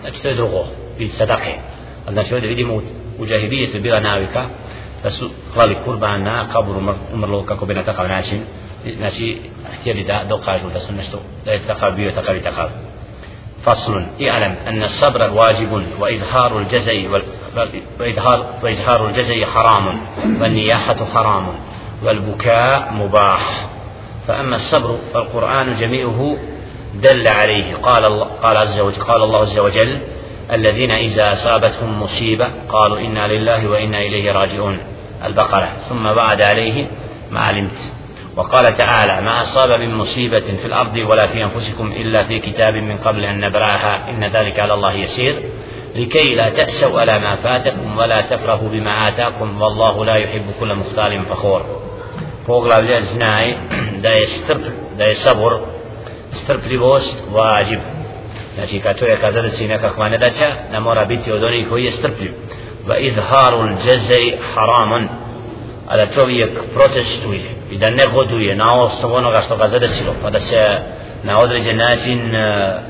[0.00, 0.64] znači to je drugo
[0.98, 1.54] vid sedake
[2.06, 2.80] a znači ovdje vidimo u,
[3.18, 4.44] u džahilijetu bila navika
[5.02, 6.80] da su klali kurban na kaburu
[7.14, 8.40] umrlo kako bi na takav način
[8.96, 9.38] znači
[9.80, 12.68] htjeli da dokažu da su nešto da je takav bio takav i takav.
[13.64, 14.06] فصل.
[14.22, 17.08] اعلم أن الصبر واجب وإظهار الجزي
[18.00, 20.00] وإظهار, وإظهار الجزي حرام
[20.40, 21.46] والنياحة حرام
[22.04, 23.66] والبكاء مباح.
[24.28, 26.36] فأما الصبر فالقرآن جميعه
[26.94, 27.74] دل عليه.
[27.74, 29.98] قال الله قال عز وجل قال الله عز وجل
[30.52, 34.78] الذين إذا أصابتهم مصيبة قالوا إنا لله وإنا إليه راجعون.
[35.24, 35.68] البقرة.
[35.88, 36.86] ثم بعد عليه
[37.30, 37.92] ما علمت.
[38.36, 42.96] وقال تعالى ما أصاب من مصيبة في الأرض ولا في أنفسكم إلا في كتاب من
[42.96, 44.10] قبل أن نبرأها.
[44.10, 45.42] إن ذلك على الله يسير.
[45.94, 51.22] لكي لا تأسوا على ما فاتكم ولا تفرحوا بما آتاكم والله لا يحب كل مختال
[51.24, 51.62] فخور.
[54.02, 54.60] Da je strp,
[54.98, 55.58] da je sabor
[56.32, 57.78] strpljivost vađib.
[58.54, 61.90] Znači kad to je kad zadesi nekakva nedaća da mora biti od onih koji je
[61.90, 62.32] strpljiv.
[62.86, 63.68] Va izharul
[64.54, 65.08] haramun.
[65.88, 70.30] A da čovjek protestuje i da ne goduje na osnovu onoga što ga zadesilo pa
[70.30, 70.78] da se
[71.22, 72.82] na određen način e, uh,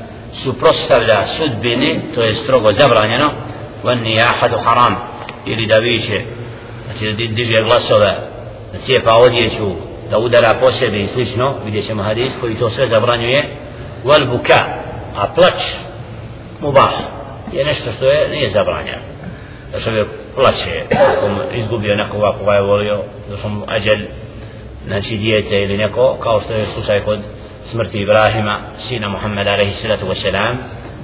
[0.43, 3.31] suprostavlja sudbini to je strogo zabranjeno
[3.83, 4.95] vani ahadu haram
[5.45, 6.21] ili da viće
[6.85, 8.17] znači da diže glasove
[8.73, 9.71] da cijepa odjeću
[10.11, 13.43] da udara po sebi i slično vidjet ćemo hadis koji to sve zabranjuje
[14.05, 14.59] wal buka
[15.15, 15.61] a plać
[16.61, 16.91] mubah
[17.53, 19.14] je nešto što je nije zabranjeno
[19.75, 22.97] da čovjek plaće ako izgubio nekoga koga ovaj je volio
[23.29, 23.99] da sam ađel
[24.87, 27.19] znači dijete ili neko kao što je slučaj kod
[27.65, 30.55] smrti Ibrahima sina Muhammeda alaihi salatu wasalam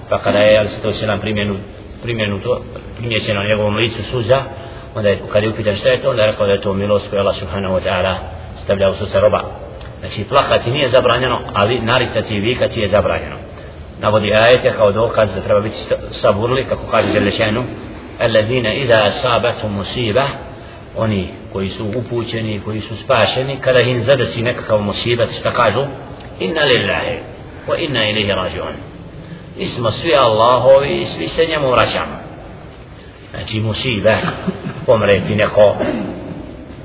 [0.09, 1.55] pa kada je alaihi salatu wasalam primjenu
[2.03, 2.61] primjenuto
[2.97, 4.43] primjećeno na njegovom licu suza
[4.95, 7.09] onda je kada je upitan šta je to onda je rekao da je to milost
[7.09, 8.15] koju Allah subhanahu wa ta'ala
[8.63, 9.41] stavlja u srce roba.
[9.99, 13.35] Znači plakati nije zabranjeno ali naricati i vikati je zabranjeno.
[13.99, 15.77] Navodi ajete kao dokaz da treba biti
[16.11, 17.63] saburli kako kaže Đelešenu
[18.21, 20.27] alladhina idha asabatu musiba
[20.97, 25.81] oni koji su upućeni koji su spašeni kada im zadesi nekakav musibat šta kažu
[26.39, 27.17] inna lillahi
[27.67, 28.73] wa inna ilaihi rajiun
[29.57, 32.15] mi smo svi Allahovi i svi se njemu vraćamo
[33.31, 34.17] znači musibe
[34.85, 35.75] pomreti neko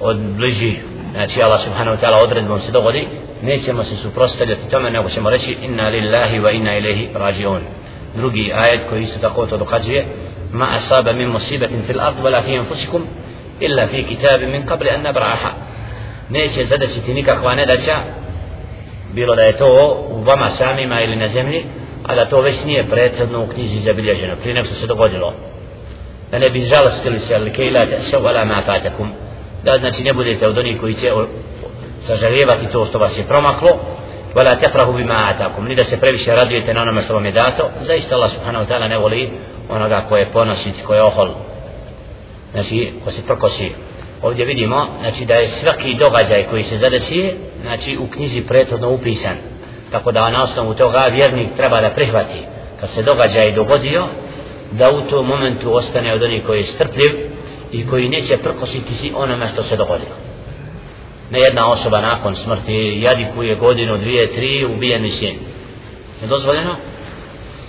[0.01, 0.77] od bliži
[1.13, 3.09] znači Allah subhanahu wa ta'ala odredbom se dogodi
[3.43, 7.61] nećemo se suprostavljati tome nego ćemo reći inna lillahi wa inna ilaihi rajiun
[8.17, 10.05] drugi ajet koji isto tako to dokazuje
[10.57, 13.07] ما أصاب من مصيبة في الأرض ولا في أنفسكم
[13.63, 15.53] إلا في كتاب من قبل أن نبرعها
[16.31, 18.05] نيش زد ستنيك أخوانا دا شا
[19.15, 19.71] بيلو دا يتو
[20.15, 21.61] وبما سامي ما إلينا زمني
[22.09, 24.37] على تو وشنية بريتنو كنيزي زبليا جنو.
[24.45, 25.33] في نفسه سدقودلو
[26.35, 29.09] أنا بجال ستلسي لكي لا تأسوا ولا ما فاتكم.
[29.65, 31.27] دا نتي نبودي تودوني كوي تي
[32.09, 33.73] سجريبا تي تو شتو باسي برمخلو
[34.37, 35.69] ولا تفرهوا بما آتاكم.
[35.69, 38.65] نيدا سي previše radujete na onome što vam je dato zaista Allah subhanahu
[39.69, 41.29] onoga koje ponositi koje ohol.
[42.53, 43.71] Znači ko se prokosi.
[44.23, 49.37] Ovdje vidimo znači da je svaki događaj koji se zadesi znači u knjizi prethodno upisan.
[49.91, 52.45] Tako da na osnovu toga vjernik treba da prihvati.
[52.81, 54.05] Kad se događaj dogodio
[54.73, 57.13] da u tom momentu ostane od onih koji je strpljiv
[57.73, 60.27] i koji neće prkositi si onome što se dogodilo
[61.31, 65.39] ne jedna osoba nakon smrti jadikuje godinu, dvije, tri ubijeni sin.
[66.23, 66.77] Je dozvoljeno?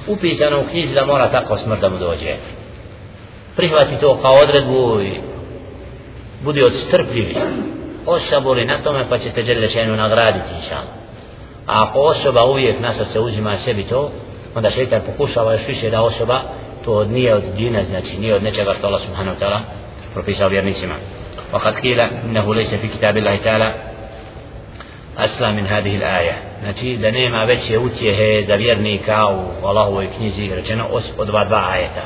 [0.07, 2.35] Upisano u knjizi da mora tako smrt da mu dođe
[3.55, 5.19] prihvati to kao odredbu i
[6.43, 7.35] budi odstrpljivi
[8.05, 10.83] osabori na tome pa ćete Đelešenu nagraditi inšal
[11.67, 14.11] a ako osoba uvijek na se uzima sebi to
[14.55, 16.41] onda šeitan pokušava još više da osoba
[16.85, 19.59] to nije od dina znači nije od nečega što Allah subhanahu wa ta'ala
[20.13, 20.93] propisao vjernicima
[21.53, 23.73] وقد قيل إنه ليس في كتاب الله تعالى
[25.17, 30.84] أسلى من هذه الآية znači da nema veće utjehe za vjernika u Allahovoj knjizi rečeno
[31.18, 32.02] od dva dva ajeta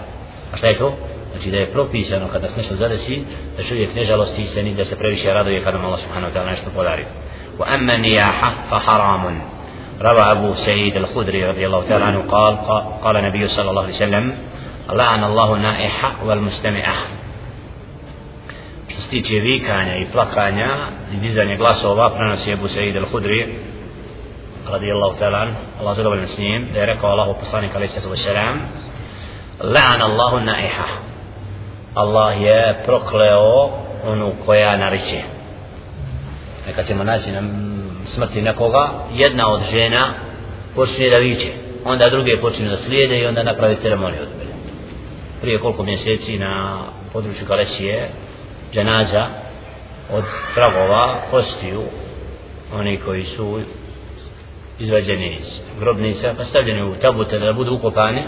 [0.52, 0.94] a šta je to?
[1.32, 3.24] znači da je propisano kada se nešto zadesi
[3.56, 6.36] da čovjek ne žalosti se ni da se previše raduje kada mu Allah subhanahu wa
[6.36, 7.04] ta'ala nešto podari
[7.58, 9.40] wa amma niyaha fa haramun
[10.00, 12.56] روى أبو سعيد الخدري رضي الله تعالى عنه قال
[13.04, 14.34] قال النبي صلى الله عليه وسلم
[14.92, 16.96] لعن الله نائحة والمستمعة
[18.88, 23.46] što se tiče vikanja i plakanja i dizanja glasova prenosi Ebu Sa'id al-Hudri
[24.69, 25.47] radijallahu ta'ala
[25.79, 28.55] Allah zadovoljan s njim da je rekao Allahu poslanik alaih sallatu wasalam
[29.59, 30.87] la'an Allahu naiha.
[31.95, 33.69] Allah je prokleo
[34.07, 35.21] onu koja nariče.
[36.67, 37.41] Neka ćemo naći na
[38.05, 40.13] smrti nekoga jedna od žena
[40.75, 41.47] počne da viče.
[41.85, 44.21] Onda druge počne da slijede i onda napravi ceremoniju.
[44.21, 44.51] Odbere
[45.41, 46.83] prije koliko mjeseci na
[47.13, 48.09] području Kalesije
[48.73, 49.25] dženaza
[50.13, 50.23] od
[50.55, 51.81] tragova kostiju
[52.73, 53.59] oni koji su
[54.83, 58.21] izvađeni iz grobnica pa stavljeni u tabute da budu ukopani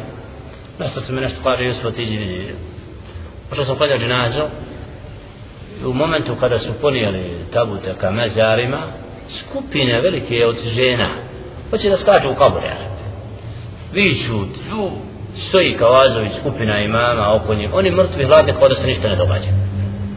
[0.79, 2.55] nešto se mi nešto kaže Jusuf otiđi vidi
[3.49, 4.43] pošto sam kladao dženazu
[5.85, 8.79] u momentu kada su ponijeli tabute ka mezarima
[9.29, 11.15] skupine velike od žena
[11.69, 12.75] hoće da skaču u kabure
[13.93, 14.91] viću tu
[15.37, 17.69] stoji kao azovi skupina imama oko njih.
[17.73, 19.49] Oni mrtvi hladni kao da se ništa ne događa.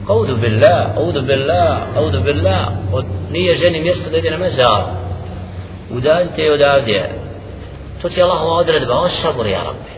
[0.08, 2.68] Audu billah, audu billah, audu billah.
[2.92, 5.05] Od nije ženi mjesto da ide na mezar
[5.90, 7.10] udaljite je odavdje.
[8.02, 9.96] To ti je Allahova odredba on sabur ja rabbi.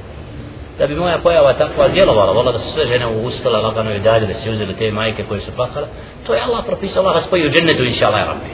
[0.79, 4.27] Da bi moja pojava takva djelovala vola da su sve žene ustale lagano i dalje
[4.27, 5.87] da se uzeli te majke koje su plakale
[6.29, 8.51] to je Allah propisao Allah spoji u džennetu inša Allah rabbi.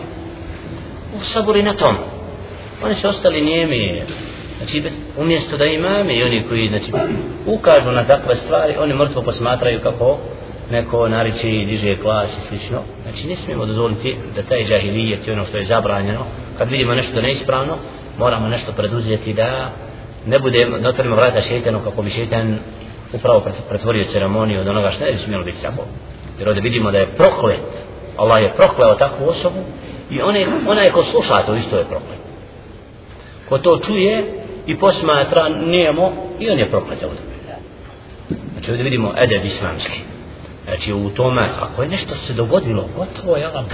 [1.17, 1.97] U saburi na tom.
[2.85, 4.03] Oni su ostali nijemi
[4.59, 6.93] znači bez, umjesto da imame i oni koji znači,
[7.47, 10.19] ukažu na takve stvari oni mrtvo posmatraju kako
[10.71, 12.79] neko nariči i diže klas i slično.
[13.03, 16.27] Znači ne smijemo dozvoliti da taj džahilijet i ono što je zabranjeno
[16.59, 17.77] kad vidimo nešto neispravno
[18.19, 19.71] moramo nešto preduzeti da
[20.27, 22.59] ne bude da otvorimo vrata šeitanu kako bi šeitan
[23.13, 25.85] upravo pretvorio ceremoniju od onoga što ne bi smjelo biti tako.
[26.39, 27.61] Jer ovdje vidimo da je proklet.
[28.17, 29.59] Allah je prokleo takvu osobu
[30.11, 32.19] i one, onaj ko sluša to isto je proklet.
[33.49, 34.25] Ko to čuje
[34.67, 37.35] i posmatra nijemo i on je proklet ovdje
[38.65, 39.99] znači ovdje vidimo edeb islamski.
[40.65, 43.65] Znači u tome ako je nešto se dogodilo gotovo je Allah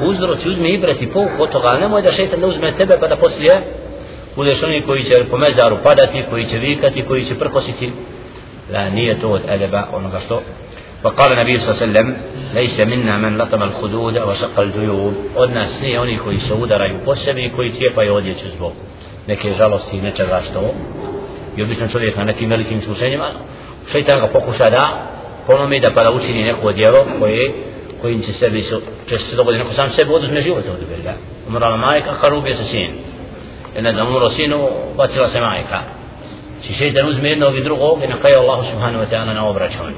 [0.00, 3.16] uzroci uzme i brati povuk od toga nemoj da šeitan ne uzme tebe pa da
[3.16, 3.60] poslije
[4.36, 7.92] budeš oni koji će po mezaru padati koji će vikati koji će prkositi
[8.72, 10.40] la nije to od edeba onoga što
[11.02, 12.16] فقال النبي صلى الله عليه وسلم
[12.54, 17.16] ليس منا من لطم الخدود وشق الجيوب od nas nije oni koji se udaraju po
[17.16, 18.72] sebi i koji cijepaju odjeću zbog
[19.26, 20.74] neke žalosti i nečega što
[21.56, 23.30] i obično čovjek na nekim velikim iskušenjima
[23.92, 25.06] šeitan ga pokuša da
[25.46, 27.52] ponomi da pa da učini neko djelo koje
[28.02, 28.62] kojim će sebi
[29.08, 31.14] će se dogodi neko sam sebi oduzme život od bilja
[31.48, 32.90] umrala majka karubije se sin
[33.78, 35.80] i ne znam umro sinu bacila se majka
[36.62, 39.96] či šeitan uzme jednog i drugog i na kraju Allah subhanahu wa ta'ala na obraćanju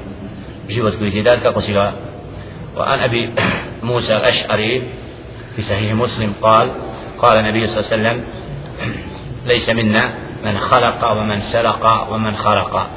[0.69, 1.91] život koji ti dad kako si ga
[2.77, 3.29] وعن أبي
[3.83, 4.83] موسى الأشعري
[5.55, 6.69] في صحيح مسلم قال
[7.17, 8.23] قال النبي صلى الله عليه وسلم
[9.45, 12.87] ليس منا من خلق ومن سرق ومن خرق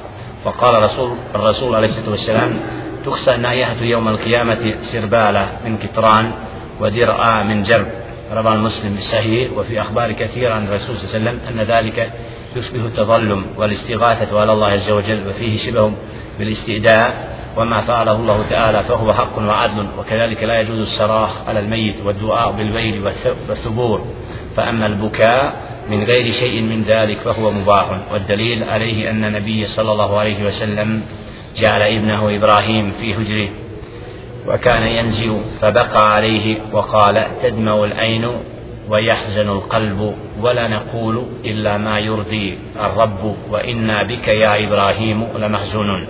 [0.44, 2.60] وقال رسول الرسول عليه الصلاة والسلام
[3.06, 6.32] تخسى النائحة يوم القيامة سربالة من كتران
[6.80, 7.86] ودرعا من جرب.
[8.32, 12.12] رواه المسلم بالصحيح وفي أخبار كثيرة عن الرسول صلى الله عليه وسلم أن ذلك
[12.56, 15.92] يشبه التظلم والاستغاثة على الله عز وجل وفيه شبه
[16.38, 17.38] بالاستئداء.
[17.56, 23.02] وما فعله الله تعالى فهو حق وعدل وكذلك لا يجوز الصراخ على الميت والدعاء بالويل
[23.48, 24.06] والثبور.
[24.56, 25.52] فأما البكاء
[25.90, 31.02] من غير شيء من ذلك فهو مباح والدليل عليه أن النبي صلى الله عليه وسلم
[31.60, 33.48] جعل ابنه إبراهيم في هجره
[34.48, 38.28] وكان ينزل فبقى عليه وقال تدمع العين
[38.88, 46.06] ويحزن القلب ولا نقول إلا ما يرضي الرب وإنا بك يا إبراهيم لمحزونون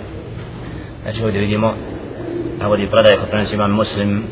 [1.03, 1.73] Znači ovdje vidimo,
[2.59, 4.23] navodi predaje kod prenosi muslim,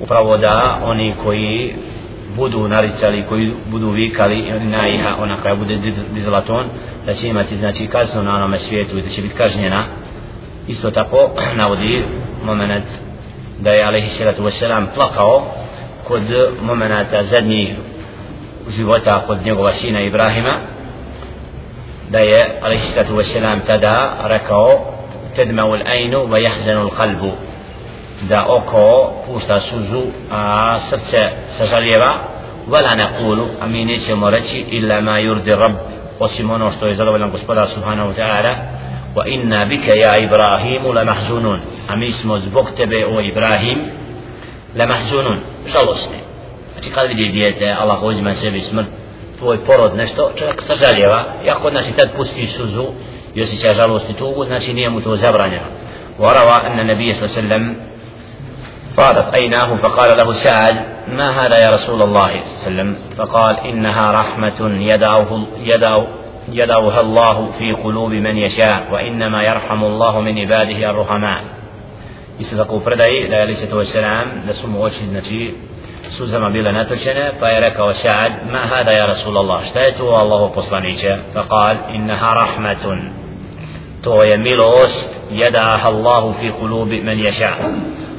[0.00, 1.74] upravo da oni koji
[2.36, 5.78] budu naricali, koji budu vikali na iha, ona koja bude
[6.14, 6.64] dizala ton,
[7.06, 9.84] da će imati znači kaznu na onome svijetu i da će biti kažnjena.
[10.70, 12.04] Isto tako navodi
[12.44, 12.84] moment
[13.58, 15.42] da je alaihi salatu wasalam plakao
[16.08, 16.22] kod
[16.62, 17.74] momenta zadnjih
[18.76, 20.58] života kod njegova sina Ibrahima
[22.10, 24.94] da je alaihi salatu wasalam tada rekao
[25.36, 27.30] tedmau l'ajnu va jahzanu l'kalbu
[28.28, 31.22] da oko pušta suzu a srce
[32.96, 35.74] naqulu a mi nećemo reći illa ma yurdi rabb
[36.20, 38.54] osim ono što je zadovoljan gospodar subhanahu wa ta'ala
[40.94, 43.78] la mahzunun a mi smo zbog tebe o ibrahim
[44.76, 45.38] la mahzunun
[45.72, 46.18] žalosni
[46.72, 48.86] znači kad vidiš dijete Allah uzima sebi smrt
[49.38, 52.86] tvoj porod nešto čovjek sažaljeva i ako znači tad pusti suzu
[53.34, 55.16] i osjeća žalost i tugu znači nije mu to
[56.20, 57.76] وروى أن النبي صلى الله عليه وسلم
[58.96, 60.76] فاضت عيناه فقال له سعد
[61.08, 66.06] ما هذا يا رسول الله صلى الله عليه وسلم فقال إنها رحمة يدعوه يدعو
[66.52, 71.44] يدعوها الله في قلوب من يشاء وإنما يرحم الله من عباده الرحماء
[72.40, 75.52] يستقو فردي لا عليه والسلام لسم وشد نتي
[76.10, 82.34] سوزما بلا نتشنا فيرك وشعد ما هذا يا رسول الله اشتايته الله قصانيك فقال إنها
[82.34, 83.12] رحمة
[84.02, 87.74] تو يميل أست يدعها الله في قلوب من يشاء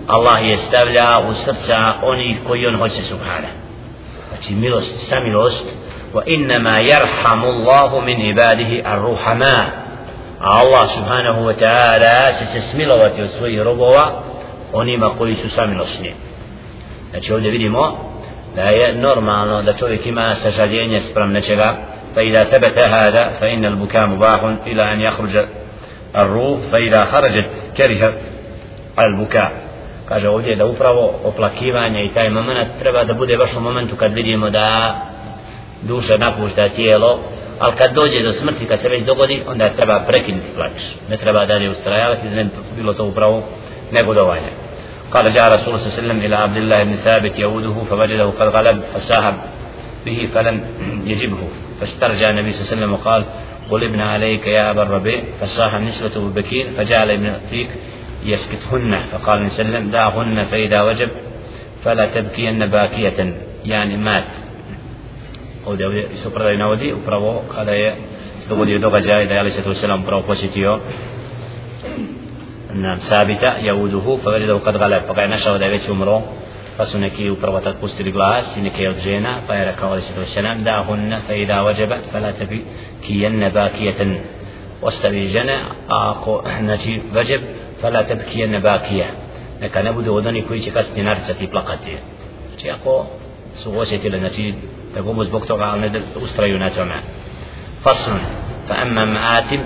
[0.09, 3.51] الله يستبلع وسرسع أني كيون هجس سبحانه
[4.31, 5.75] فتي ميلوست سميلوست
[6.25, 9.57] innama yarhamu Allahu min ibadihi ar-ruhama
[10.39, 14.11] Allah subhanahu wa ta'ala će se smilovati od svojih robova
[14.73, 16.13] onima koji su samilosni
[17.11, 17.97] znači ovdje vidimo
[18.55, 21.75] da je normalno da čovjek ima sažaljenje sprem nečega
[22.49, 25.45] tebete hada fa inna al-buka mubahun ila an jahruđa
[26.15, 27.45] الروح فإذا خرجت
[27.77, 28.13] كره
[28.99, 29.51] البكاء
[30.09, 34.13] kaže ovdje da upravo oplakivanje i taj moment treba da bude baš u momentu kad
[34.13, 34.95] vidimo da
[35.81, 37.19] duša napušta tijelo
[37.59, 41.45] ali kad dođe do smrti kad se već dogodi onda treba prekinuti plač ne treba
[41.45, 43.43] dalje ustrajavati ne bilo to upravo
[43.91, 44.51] negodovanje.
[45.13, 48.47] قال جاء رسول صلى الله عليه وسلم إلى عبد الله بن ثابت يعوده فوجده قد
[48.47, 49.37] غلب فساهم
[50.05, 50.61] به فلم
[51.05, 51.37] يجبه
[51.79, 53.23] فاسترجع النبي صلى الله عليه وسلم وقال
[53.71, 57.69] قلبنا عليك يا أبا الربيع فصاح نسوة بكير فجعل ابن أتيك
[58.23, 61.09] يسكتهن فقال النبي صلى الله عليه وسلم دعهن فإذا وجب
[61.83, 64.23] فلا تبكين باكية يعني مات
[65.65, 67.95] ovdje ovdje isto predaju navodi upravo kada je
[68.41, 70.79] se dogodio događaj da je Ali Svetu Selam upravo posjetio
[72.73, 75.89] nam sabita javuduhu pa veli da kad gale pa ga je našao da je već
[75.89, 76.21] umro
[76.77, 80.01] pa su neki upravo tad pustili glas i neke od žena pa je rekao Ali
[80.01, 82.65] Svetu Selam da hunna fa ida vajaba fa la tebi
[83.05, 84.17] kijenne bakijeten
[84.81, 87.41] ostavi žene a ako znači vajab
[87.81, 89.07] fa la tebi kijenne bakije
[89.61, 91.97] neka ne bude od onih koji će kasnije naricati i plakati
[92.49, 93.05] znači ako
[93.55, 94.53] su osjetili znači
[94.95, 96.59] تقوم zbog toga ali ne ustraju
[97.85, 98.11] فصل.
[98.69, 99.61] فأما مآتم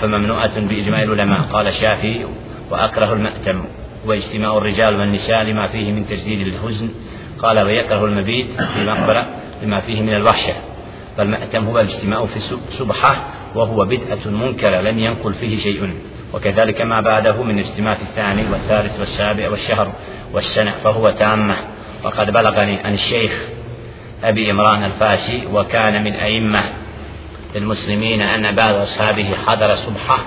[0.00, 1.40] فممنوعة بإجماع العلماء.
[1.40, 2.26] قال الشافعي
[2.70, 3.64] وأكره المأتم.
[4.06, 6.88] واجتماع الرجال والنساء لما فيه من تجديد الحزن.
[7.38, 9.26] قال ويكره المبيت في مقبرة
[9.62, 10.54] لما فيه من الوحشة.
[11.16, 12.40] فالمأتم هو الاجتماع في
[12.78, 13.24] سبحة
[13.54, 15.94] وهو بدعة منكرة لم ينقل فيه شيء.
[16.34, 19.92] وكذلك ما بعده من اجتماع في الثاني والثالث والسابع والشهر
[20.32, 21.56] والسنة فهو تامة
[22.04, 23.55] وقد بلغني عن الشيخ
[24.26, 26.60] أبي إمران الفاسي وكان من أئمة
[27.56, 30.18] المسلمين أن بعض أصحابه حضر صبحه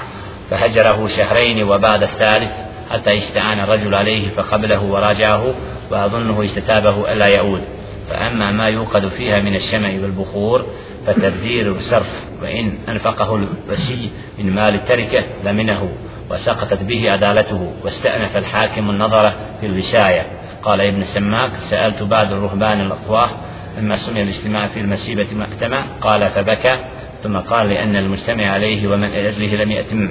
[0.49, 2.51] فهجره شهرين وبعد الثالث
[2.89, 5.53] حتى استعان الرجل عليه فقبله وراجعه
[5.91, 7.61] وأظنه استتابه ألا يعود.
[8.09, 10.65] فأما ما يوقد فيها من الشمع والبخور
[11.07, 15.89] فتبذير الصرف وإن أنفقه الوسي من مال التركة لمنه
[16.31, 20.27] وسقطت به عدالته واستأنف الحاكم النظر في الوشاية
[20.63, 23.35] قال ابن سماك سألت بعض الرهبان الأطواح
[23.78, 26.78] لما سمي الاجتماع في المسيبة مأتمة قال فبكى
[27.22, 30.08] ثم قال لأن المجتمع عليه ومن أجله لم يأتم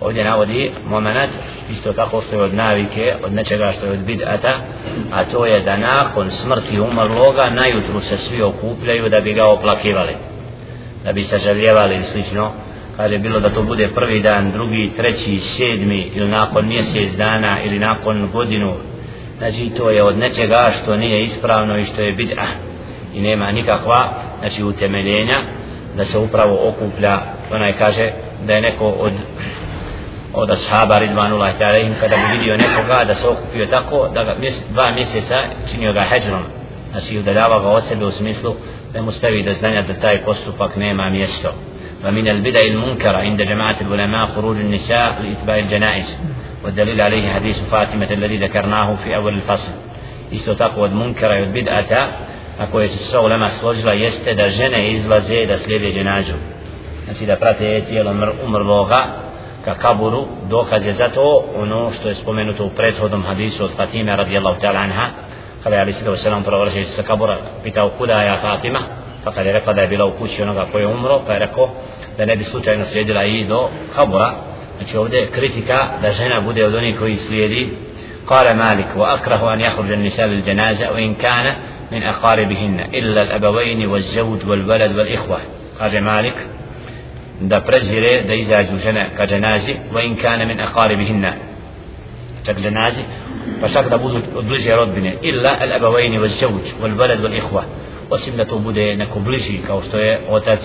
[0.00, 1.30] ovdje navodi moment
[1.70, 4.52] isto tako što je od navike od nečega što je od bid'ata
[5.12, 10.12] a to je da nakon smrti umrloga najutru se svi okupljaju da bi ga oplakivali
[11.04, 12.52] da bi se žaljevali i slično
[12.96, 17.78] kaže bilo da to bude prvi dan, drugi, treći, sedmi ili nakon mjesec dana ili
[17.78, 18.74] nakon godinu
[19.38, 22.46] znači to je od nečega što nije ispravno i što je bid'a
[23.14, 24.08] i nema nikakva
[24.40, 25.42] znači utemeljenja
[25.96, 27.18] da se upravo okuplja
[27.50, 28.10] onaj kaže
[28.46, 29.12] da je neko od
[30.34, 34.64] od ashaba ridvanullah ta'ala kada bi vidio nekoga da se okupio tako da ga mjese,
[34.72, 36.42] dva mjeseca činio ga heđrom
[36.90, 38.54] znači udaljava ga od sebe u smislu
[38.92, 41.52] da mu stavi do znanja da taj postupak nema mjesto
[42.04, 46.18] ومن البدع المنكرة عند جماعة العلماء خروج النساء لإتباع الجنائز
[46.63, 49.71] والدليل عليه حديث فاطمة الذي ذكرناه في أول الفصل
[50.31, 52.05] isto tako od munkara i od bid'ata
[52.59, 56.33] na koje se sva ulema složila jeste da žene izlaze da slijede dženađu
[57.05, 58.11] znači da prate tijelo
[58.45, 59.07] umrloga
[59.65, 64.15] ka kaburu dokaz je za to ono što je spomenuto u prethodnom hadisu od Fatime
[64.15, 65.09] radijallahu ta'ala anha
[65.63, 68.79] kada je Ali Sidav Selam provršeći sa kabura pitao kuda je Fatima
[69.23, 71.39] pa kada je rekla da je bila u kući onoga koji je umro pa je
[71.39, 71.69] rekao
[72.17, 74.33] da ne bi slučajno slijedila i do kabura
[74.77, 77.69] znači ovdje kritika da žena bude od onih koji slijedi
[78.27, 81.55] قال مالك وأكره أن يخرج النساء للجنازة وإن كان
[81.91, 85.39] من أقاربهن إلا الأبوين والزوج والولد والإخوة
[85.79, 86.35] قال مالك
[87.41, 91.33] da prezire da izađu žene ka dženazi wa in kana min aqaribihinna
[92.45, 93.03] čak dženazi
[93.61, 97.37] pa čak da budu od bliže rodbine illa al abawayni wal zawj wal walad wal
[97.37, 97.63] ikhwa
[98.09, 100.59] osim da to bude neko bliži kao što je otac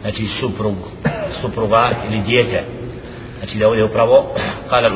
[0.00, 0.76] znači suprug
[1.40, 2.64] supruga ili dijete
[3.42, 4.34] znači da ovdje upravo
[4.70, 4.90] kala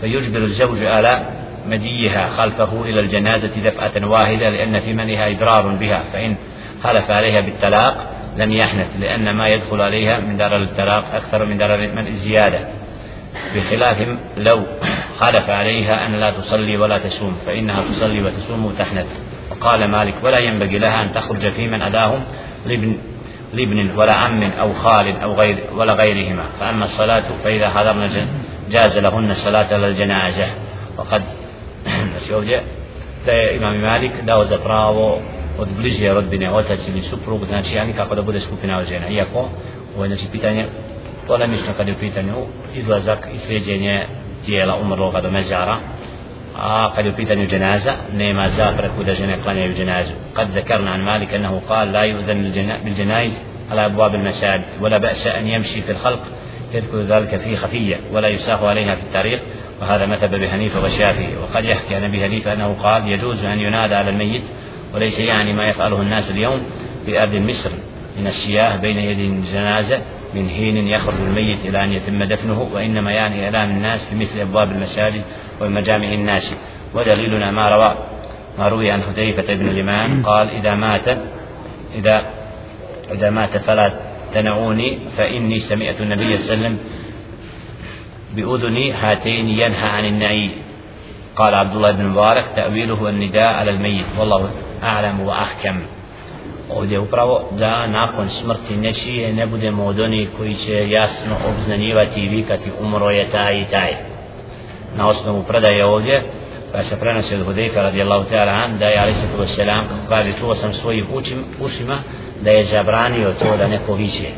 [0.00, 1.20] fa yujbiru zawj ala
[1.66, 6.36] مديها خلفه إلى الجنازة دفعة واحدة لأن في منها إضرار بها فإن
[6.84, 11.78] حلف عليها بالطلاق لم يحنث لأن ما يدخل عليها من دار الطلاق أكثر من دار
[11.78, 12.58] من الزيادة
[13.54, 13.96] بخلاف
[14.36, 14.62] لو
[15.20, 19.20] حلف عليها أن لا تصلي ولا تصوم فإنها تصلي وتصوم وتحنث.
[19.50, 22.24] وقال مالك ولا ينبغي لها أن تخرج في من أداهم
[22.66, 22.96] لابن
[23.54, 28.26] لابن ولا عم أو خال أو غير ولا غيرهما فأما الصلاة فإذا حضرنا
[28.70, 30.46] جاز لهن الصلاة للجنازة
[30.98, 31.22] وقد
[32.36, 32.62] ovdje
[33.26, 34.46] da je imam Malik dao
[35.58, 39.48] od bliže rodbine otac ili suprug znači ja nikako da bude skupina od žena iako
[39.94, 40.66] ovo je znači pitanje
[41.26, 42.34] polemično kad je u pitanju
[42.74, 44.06] izlazak i slijedjenje
[44.44, 45.76] tijela umrloga do mezara
[46.56, 51.00] a kad je u pitanju dženaza nema zapreku da žene klanjaju dženazu kad zakarna an
[51.00, 52.42] Malik anahu kal la yuzan
[52.84, 53.34] bil dženaiz
[53.70, 56.20] على أبواب المساجد ولا بأس أن يمشي في الخلق
[56.72, 59.40] يذكر ذلك في خفية ولا يساق عليها في الطريق.
[59.80, 63.94] وهذا مذهب أبي حنيفة والشافعي وقد يحكي عن أبي حنيفة أنه قال يجوز أن ينادى
[63.94, 64.42] على الميت
[64.94, 66.62] وليس يعني ما يفعله الناس اليوم
[67.06, 67.70] في أرض مصر.
[68.18, 70.00] من الشياه بين يدي الجنازة
[70.34, 74.72] من حين يخرج الميت إلى أن يتم دفنه وإنما يعني إعلام الناس في مثل أبواب
[74.72, 75.22] المساجد
[75.60, 76.54] ومجامع الناس.
[76.94, 77.94] ودليلنا ما روى
[78.58, 81.08] ما روي عن حذيفة بن اليمان قال إذا مات
[81.94, 82.24] إذا
[83.12, 83.92] إذا مات فلا
[84.34, 86.78] تنعوني فإني سمعت النبي صلى الله عليه وسلم
[88.34, 90.50] بأذني هاتين ينهى عن النعي.
[91.36, 94.06] قال عبد الله بن مبارك تأويله النداء على الميت.
[94.18, 94.50] والله
[94.82, 95.80] أعلم وأحكم.
[96.70, 102.28] Ovdje upravo da nakon smrti nečije ne budemo od onih koji će jasno obznanjivati i
[102.28, 103.96] vikati umro je taj i taj.
[104.96, 106.22] Na osnovu predaje ovdje
[106.72, 110.72] pa se prenosi od Hudejfa radijallahu ta'ala an da je alisatu wasalam kaže čuo sam
[110.72, 111.98] svojim učim, ušima
[112.40, 114.28] da je zabranio to da neko viđe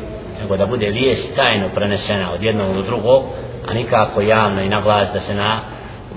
[0.41, 3.23] nego da bude vijest tajno prenesena od jednog do drugog
[3.67, 5.61] a nikako javno i na glas da se na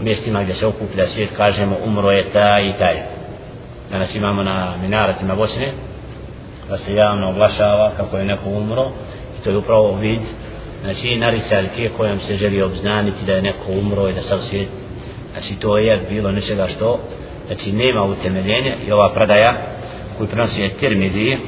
[0.01, 2.97] mjestima gdje se okuplja svijet kažemo umro je taj i taj.
[3.91, 5.73] Danas imamo na minaratima Bosne
[6.71, 8.91] da se javno oglašava kako je neko umro.
[9.39, 10.21] I to je upravo vid
[10.85, 14.69] znači naricaljke kojom se želi obznaniti da je neko umro i da sav svijet
[15.33, 16.99] znači to je bilo nečega što
[17.47, 18.73] znači nema utemeljenja.
[18.87, 19.55] I ova pradaja
[20.19, 21.39] koju prenosi je Tirmidhi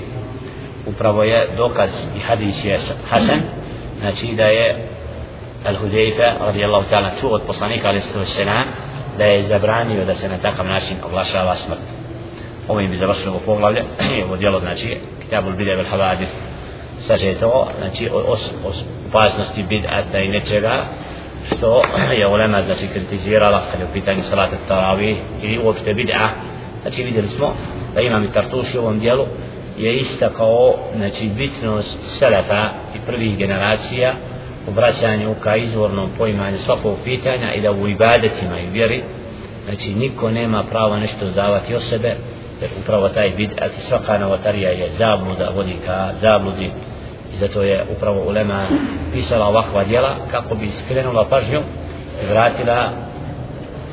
[0.87, 2.79] upravo je dokaz i hadis je
[3.11, 3.41] Hasan
[4.01, 4.77] znači da je
[5.65, 8.65] Al-Hudejfe radijallahu ta'ala tu od poslanika alaihi sallam
[9.19, 12.02] da je zabranio da se na takav način oglašava smrt
[12.69, 13.83] ovim bi završili ovo poglavlje
[14.27, 16.29] ovo dijelo znači Kitabul Bidja vel Havadif
[17.07, 18.77] sažeto znači os, os,
[19.09, 20.85] opasnosti bid'ata i nečega
[21.47, 21.83] što
[22.19, 26.29] je ulema znači kritizirala kad je u pitanju salata tarawih ili uopšte bid'a
[26.83, 27.55] znači vidjeli smo
[27.95, 29.25] da imam i tartuši u ovom dijelu
[29.79, 34.13] je ista kao znači bitnost selefa i prvih generacija
[34.69, 39.03] u vraćanju ka izvornom poimanju svakog pitanja i da u ibadetima i vjeri
[39.65, 42.17] znači niko nema pravo nešto davati o sebe
[42.63, 46.71] jer upravo taj bid'at i svaka novotarija je zabluda vodi ka zabludi.
[47.35, 48.67] I zato je upravo ulema
[49.13, 51.61] pisala ovakva djela kako bi skrenula pažnju
[52.23, 52.91] i vratila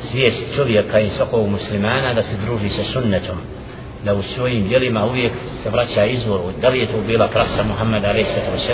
[0.04, 3.38] svijest čovjeka i svakog muslimana da se druži sa sunnetom
[4.06, 5.32] da u svojim djelima uvijek
[5.64, 6.44] se vraća izvoru.
[6.62, 8.70] Da li je to bila praksa Muhammeda a.s.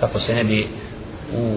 [0.00, 0.68] kako se ne bi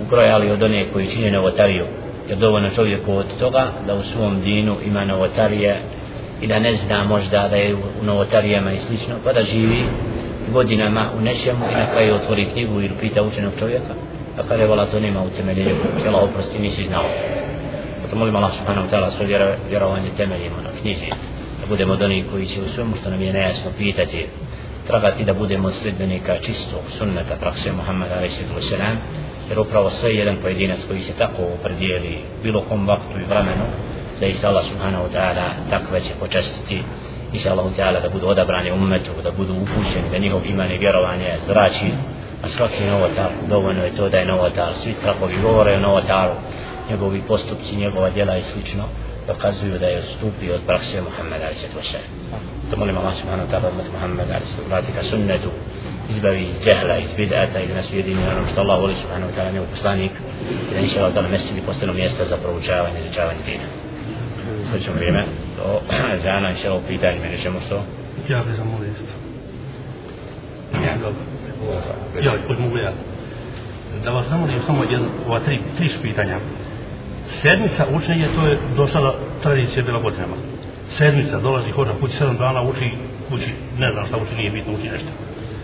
[0.04, 1.86] ubrojali od one koji čine novotariju?
[2.30, 5.82] Jer dovoljno čovjeku od toga da u svom dinu ima novotarije
[6.42, 9.84] i da ne zna možda da je u novotarijama i slično pa da živi
[10.54, 13.94] godinama u nečemu i na kraju otvori knjigu ili pita učenog čovjeka
[14.38, 17.06] pa kada je vola to nema utemeljenja cijela oprosti nisi znao.
[18.02, 21.10] Zato molim Allah subhanahu ta'ala svoje vjerovanje temeljimo na knjizi
[21.62, 24.26] da budemo od onih koji će u svemu što nam je nejasno pitati
[24.88, 28.72] tragati da budemo sledbenika čistog sunnata prakse Muhammada a.s
[29.50, 33.66] jer upravo sve jedan pojedinac koji se tako opredijeli bilo kom vaktu i vremenu
[34.22, 36.84] zaista Allah subhanahu wa ta'ala takve će počestiti.
[37.34, 41.30] Inša Allah ta'ala da budu odabrani umetu da budu upućeni da njihov iman i vjerovanje
[41.48, 41.90] zrači.
[42.44, 44.74] A svaki novotar dovoljno je to da je novotar.
[44.84, 46.34] Svi trakovi govore o novotaru
[46.90, 48.84] njegovi postupci, njegova djela i slično
[49.28, 52.00] dokazuju da je stupio od prakse Muhammeda ali se to sve.
[52.70, 55.50] To molim Allah subhanahu ta'ala umet Muhammeda ali se vrati ka sunnetu
[56.10, 59.52] izbavi iz džehla, iz bid'ata i da nas ujedini onom što Allah voli subhanahu ta'ala
[59.54, 60.12] njegov poslanik.
[60.72, 63.81] I da inša Allah ta'ala na postanu mjesta za proučavanje i izučavanje dina.
[64.70, 65.26] Sad ćemo vrijeme
[65.58, 65.80] do
[66.24, 67.76] zana inša Allah pitanje, meni ćemo što?
[68.30, 69.04] Ja bih zamolio isto.
[70.74, 70.92] Ja.
[72.22, 72.92] Ja, mogu ja.
[74.04, 76.38] Da vas zamolim samo jedno, ova tri, tri pitanja.
[77.30, 80.36] Sedmica učenje, to je do sada tradicija bila godinama.
[80.90, 82.92] Sedmica, dolazi hođa kući sedam dana, uči
[83.30, 85.10] kući, ne znam šta uči, nije bitno, uči nešto.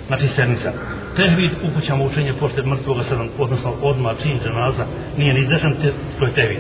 [0.08, 0.74] Znači sedmica.
[1.16, 4.86] Tehvid u kućama učenje posle mrtvoga sedam, odnosno odmah čin dženaza,
[5.18, 5.74] nije ni izdešan,
[6.20, 6.60] to je tehvid.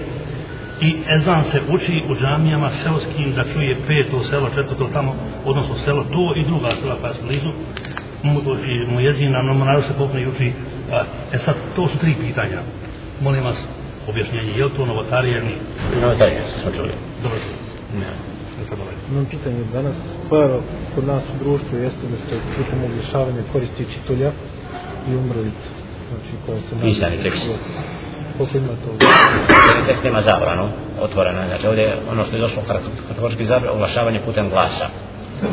[0.81, 5.15] I ezan se uči u džamijama seoskim da čuje peto selo, četvrto tamo,
[5.45, 7.51] odnosno selo to i druga sela koja su blizu.
[8.23, 10.51] Mu, i mu jezina, no naravno se popne i uči.
[10.91, 11.03] A,
[11.33, 12.61] e sad, to su tri pitanja.
[13.21, 13.67] Molim vas,
[14.07, 15.59] objašnjenje, je li to novotarija ili nije?
[16.01, 16.91] Novotarija, smo čuli.
[17.23, 17.39] Dobro.
[17.99, 18.37] Ne.
[19.11, 19.95] Imam pitanje danas,
[20.29, 20.59] pojava
[20.95, 24.31] kod nas u društvu jeste da se putem oglašavanja koristi čitulja
[25.09, 25.69] i umrlica.
[26.09, 27.55] Znači koja se Pisani tekst.
[28.37, 29.05] Koliko ima to?
[29.87, 30.69] Tekst nema zabranu,
[31.01, 31.47] otvorena.
[31.47, 32.61] Znači ovdje ono što je došlo
[33.07, 34.87] kategorički zabran, oglašavanje putem glasa.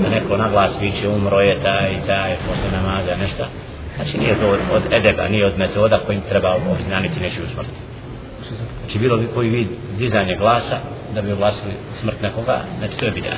[0.03, 3.45] Da neko na glas viće umro je taj i taj, posle namaza, nešto.
[3.97, 7.68] Znači nije to od, od edeba, nije od metoda kojim treba obznaniti nečiju smrt.
[8.80, 9.68] Znači bilo bi koji vid
[9.99, 10.76] dizanje glasa
[11.14, 13.37] da bi oglasili smrt nekoga, znači to je bid'a.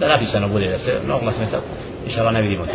[0.00, 1.64] Da napisano bude da se no glasno tako,
[2.06, 2.72] inša ne vidimo to.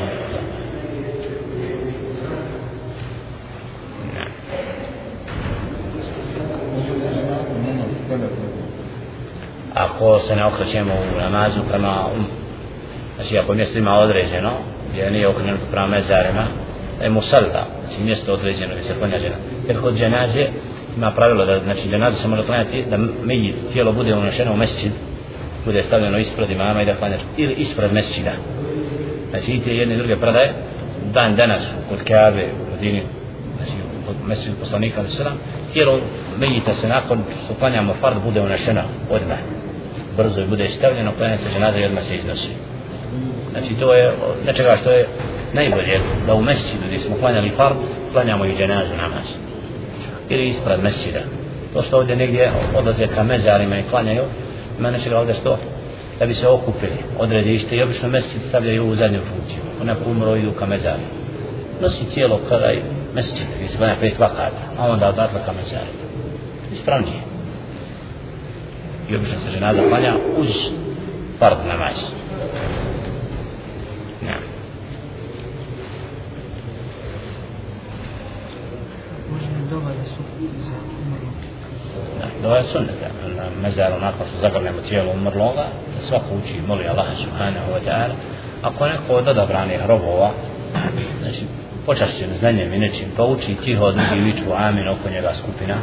[9.73, 12.25] Ako se ne okrećemo u namazu prema um,
[13.15, 14.51] znači ako mjesto ima određeno,
[14.91, 16.45] gdje nije okrenuto prema mezarima,
[17.01, 19.35] je musalla, znači mjesto određeno gdje se klanja žena.
[19.67, 20.47] Jer kod dženaze
[20.97, 24.91] ima pravilo da znači dženaza se može klanjati da meji tijelo bude unešeno u mesečid
[25.65, 28.31] bude stavljeno ispred imama i da klanjaš ili ispred mesečida
[29.29, 30.53] znači i te jedne i druge predaje
[31.13, 33.03] dan danas kod Kabe u Medini
[33.57, 33.73] znači
[34.05, 35.37] kod mesečid poslanika ali sram
[35.73, 35.99] tijelo
[36.37, 39.37] mejita se nakon što klanjamo fard bude unešeno odmah
[40.17, 42.49] brzo i bude stavljeno klanja se dženaza i odmah se iznosi
[43.51, 44.13] znači to je
[44.45, 45.07] nečega što je
[45.53, 47.75] najbolje da u mesecidu gdje smo klanjali fard
[48.13, 49.25] klanjamo i ženazu namaz
[50.29, 51.19] ili ispred mesida.
[51.73, 54.23] To što ovdje negdje odlaze ka mezarima i klanjaju,
[54.79, 55.57] ima nečega ovdje što
[56.19, 59.61] da bi se okupili, odredište i obično mesid stavljaju u zadnju funkciju.
[59.81, 61.07] onako umro idu ka mezarima
[61.81, 62.71] Nosi tijelo kada
[63.15, 63.47] مسجد
[63.99, 65.95] فيتبقى هذا أو لا أطلق مساجد
[66.73, 67.21] إسبرانية
[69.09, 70.05] يبشر الجنازة قال
[70.37, 70.73] أز
[71.39, 72.13] فرض نماز
[74.23, 74.41] نعم
[82.41, 83.07] Dova je sunneta.
[83.61, 88.13] Mezar onako su zagrljamo tijelo umrloga, da svako uči i moli Allaha subhanahu wa ta'ala.
[88.61, 90.31] Ako neko od odabranih robova,
[91.21, 91.45] znači
[91.85, 95.75] počašćen znanjem i nečim pa uči tiho od drugi viču amin oko njega skupina.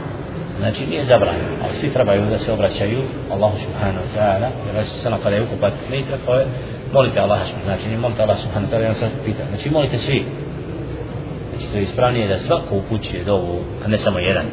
[0.59, 2.99] Znači nije zabranjeno ali svi trebaju da se obraćaju
[3.33, 4.49] Allahu subhanahu wa ta'ala.
[4.67, 6.47] Jer se sallam kada je ukupat ne treba je
[6.93, 9.45] molite Allah znači ne molite Allah subhanahu wa ta'ala znači, sad pita.
[9.49, 10.25] Znači molite svi.
[11.51, 14.47] Znači to je ispravnije da svako upućuje dovu a ne samo jedan.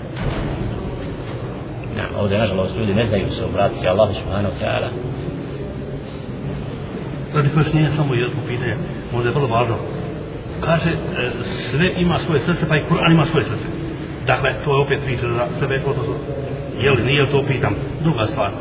[1.97, 4.89] Nam, ovdje nažalost ljudi ne znaju se obratiti Allahu subhanahu wa ta'ala.
[7.31, 8.77] Znači, Radi koje nije samo jedno pitanje,
[9.13, 9.75] možda je vrlo važno.
[10.65, 10.95] Kaže, e,
[11.43, 13.67] sve ima svoje srce, pa i Kur'an ima svoje srce.
[14.25, 16.13] Dakle, to je opet priča za sebe, odnosno,
[16.77, 17.75] je li nije to pitam.
[18.03, 18.51] Druga stvar,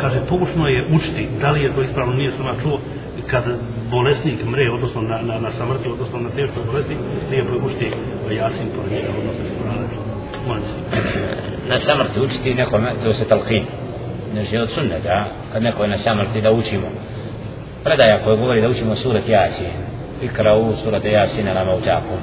[0.00, 2.78] kaže, pokušno je učiti, da li je to ispravno, nije sam čuo,
[3.26, 3.44] kad
[3.90, 6.96] bolesnik mre, odnosno na, na, na samrti, odnosno na teškoj bolesti,
[7.30, 7.90] nije učiti
[8.26, 9.44] pa jasin, pored njega, odnosno,
[10.46, 10.76] molim se
[11.68, 13.64] na samrti učiti nekome, to se talqin.
[14.34, 16.86] ne od sunneta, kad neko je na samrti da učimo.
[17.84, 19.87] Predaja koja govori da učimo surat Jasin
[20.22, 22.18] Ikra u surat Yasin na mautakum.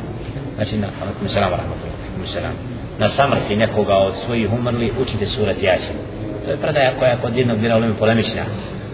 [0.56, 2.54] Znači na, alaikum salam, alaikum salam.
[3.00, 5.98] Na samrti nekoga od svojih umrli učite surat Yasin.
[6.46, 8.41] To je predaja koja je kod jednog ulema polemična.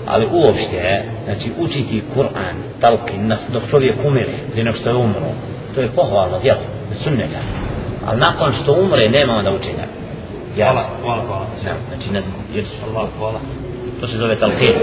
[0.06, 5.32] Ali uopšte, znači učiti Kur'an, talqin, dok čovjek umire, prije nego što je umro,
[5.76, 6.60] to je pohvalno djelo,
[7.04, 7.39] sunneta.
[8.06, 9.86] Ali nakon što umre, nema onda učenja.
[10.56, 11.45] Hvala, hvala, hvala.
[11.66, 12.22] Ja, znači, ne,
[12.56, 13.39] jer hvala, hvala.
[13.99, 14.76] To se zove talqin.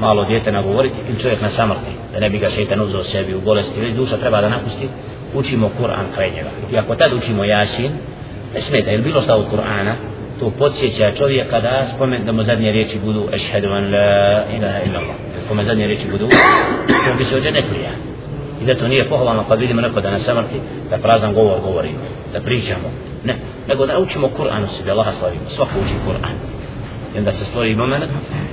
[0.00, 3.40] Malo djete nagovoriti ili čovjek na samrti, da ne bi ga šeitan uzeo sebi u
[3.40, 4.88] bolesti, već duša treba da napusti,
[5.34, 6.50] učimo Kur'an kraj njega.
[6.72, 7.92] I ako tad učimo Jasin,
[8.54, 9.92] ne smeta, ili bilo šta od Kur'ana,
[10.40, 14.98] to podsjeća čovjeka da spomen da mu zadnje riječi budu ešhedu an la ilaha illa
[14.98, 15.16] Allah.
[15.56, 16.28] mu zadnje riječi budu,
[16.88, 17.62] to bi se ođe ne.
[18.62, 20.60] I zato nije pohvalno kad vidimo neko da na samrti,
[20.90, 21.98] da prazan govor govorimo,
[22.32, 22.90] da pričamo,
[23.24, 23.34] Ne,
[23.68, 26.34] nego da učimo Kur'an u sebi, Allaha slavimo, svako uči Kur'an.
[27.14, 28.04] I onda se stvori moment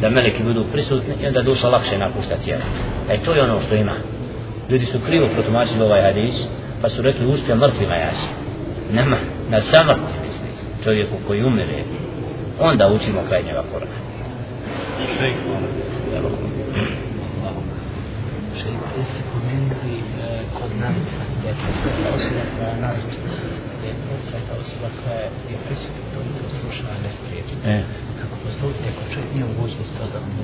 [0.01, 2.63] da meleki budu prisutni i onda duša lakše napušta tijela.
[3.09, 3.93] E to je ono što ima.
[4.69, 6.35] Ljudi su krivo protumačili ovaj hadis,
[6.81, 8.27] pa su rekli uspio mrtvima jasi.
[8.91, 9.17] Nema,
[9.49, 10.49] na samrti misli,
[10.83, 11.83] čovjeku koji umire,
[12.59, 14.09] onda učimo kraj njega Kur'an.
[18.99, 19.95] Jeste spomenuli
[20.57, 20.71] kod
[22.15, 23.19] osoba koja navica,
[23.85, 23.91] je
[24.61, 25.19] osoba koja
[25.51, 27.53] je prisutna to i to sluša, a ne spriječi.
[27.65, 27.83] E.
[28.21, 30.43] Kako postupiti ako čovjek nije u mogućnosti to da mu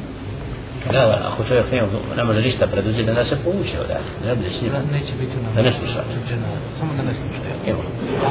[0.95, 1.81] Da, ako čovjek ne,
[2.17, 4.77] ne može ništa preduzeti, da se povuče odavde, ne bude s njima.
[4.91, 5.99] neće biti na Da ne sluša.
[6.79, 7.39] samo da ne sluša.
[7.71, 7.81] Evo,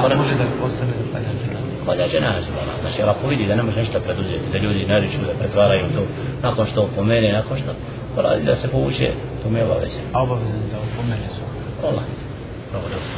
[0.04, 1.74] A ne može da ostane da palja dženaza.
[1.84, 2.50] Kvalja dženaza,
[2.82, 6.02] znači, ali ako vidi da ne može ništa preduzeti, da ljudi nariču, da pretvaraju to,
[6.42, 7.70] nakon što pomene, nakon što
[8.14, 9.08] poradi da se povuče,
[9.42, 10.00] to mi je obaveze.
[10.12, 11.40] A obaveze da opomene su.
[11.88, 12.04] Allah.
[12.70, 13.08] Pravo dobro.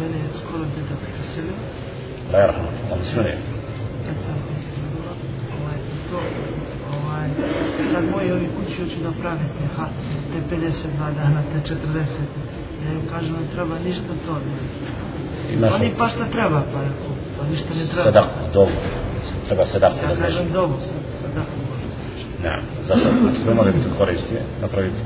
[0.00, 1.56] Mene je skoro deda preselio,
[2.32, 3.36] Da je rahmat, on bila, ovaj,
[6.10, 6.20] to,
[6.96, 7.28] ovaj,
[7.92, 11.96] sad moji ovi kući hoću da prave te hate, te 52 dana, te 40.
[12.84, 14.34] Ja im kažem, ne treba ništa to,
[15.60, 15.68] ne.
[15.74, 18.04] Oni pa šta treba, pa rekao, pa ništa ne treba.
[18.04, 18.72] sadaku, dobu.
[19.46, 20.74] Treba sadaku da Ja kažem dobu,
[21.20, 22.24] sadaku može znači.
[22.44, 22.54] Ne,
[22.88, 24.96] zato znači, to može biti koristi, napraviti.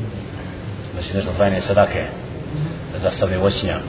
[0.92, 2.04] Znači nešto trajne sadake,
[2.92, 3.86] da zastavi voćnjak.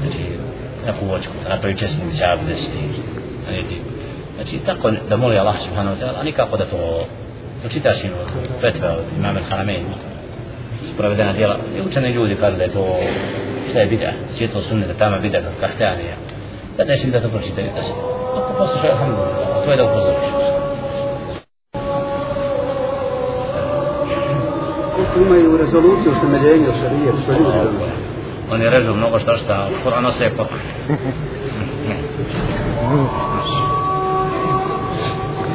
[0.00, 0.22] Znači,
[0.86, 2.78] neku voćku, da napravi česmu čabu desiti.
[3.44, 3.93] Znači,
[4.34, 7.06] znači, tako da moli Allah subhanahu wa ta'ala, a nikako da to,
[7.62, 8.10] to čitaš im
[8.60, 9.84] fetve od imama al-Haramein,
[10.94, 11.56] sprovedena djela.
[11.76, 12.96] I učeni ljudi kažu da je to,
[13.70, 16.16] šta je bida, svjetlo sunne, da tamo bida kahtanija.
[16.76, 17.92] Da nesim da to pročitaju, da se,
[18.36, 20.54] ako poslušaju, alhamdulillah, to je da upozoriš.
[25.22, 27.92] imaju rezoluciju o temeljenju šarijet, što ljudi donose.
[28.50, 30.58] Oni režu mnogo šta šta, Kur'an ostaje pokoj.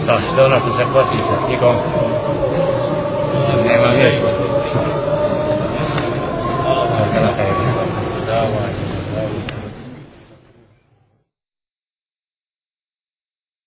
[0.09, 1.11] Barcelona, pues se ha puesto,
[1.45, 1.83] así como...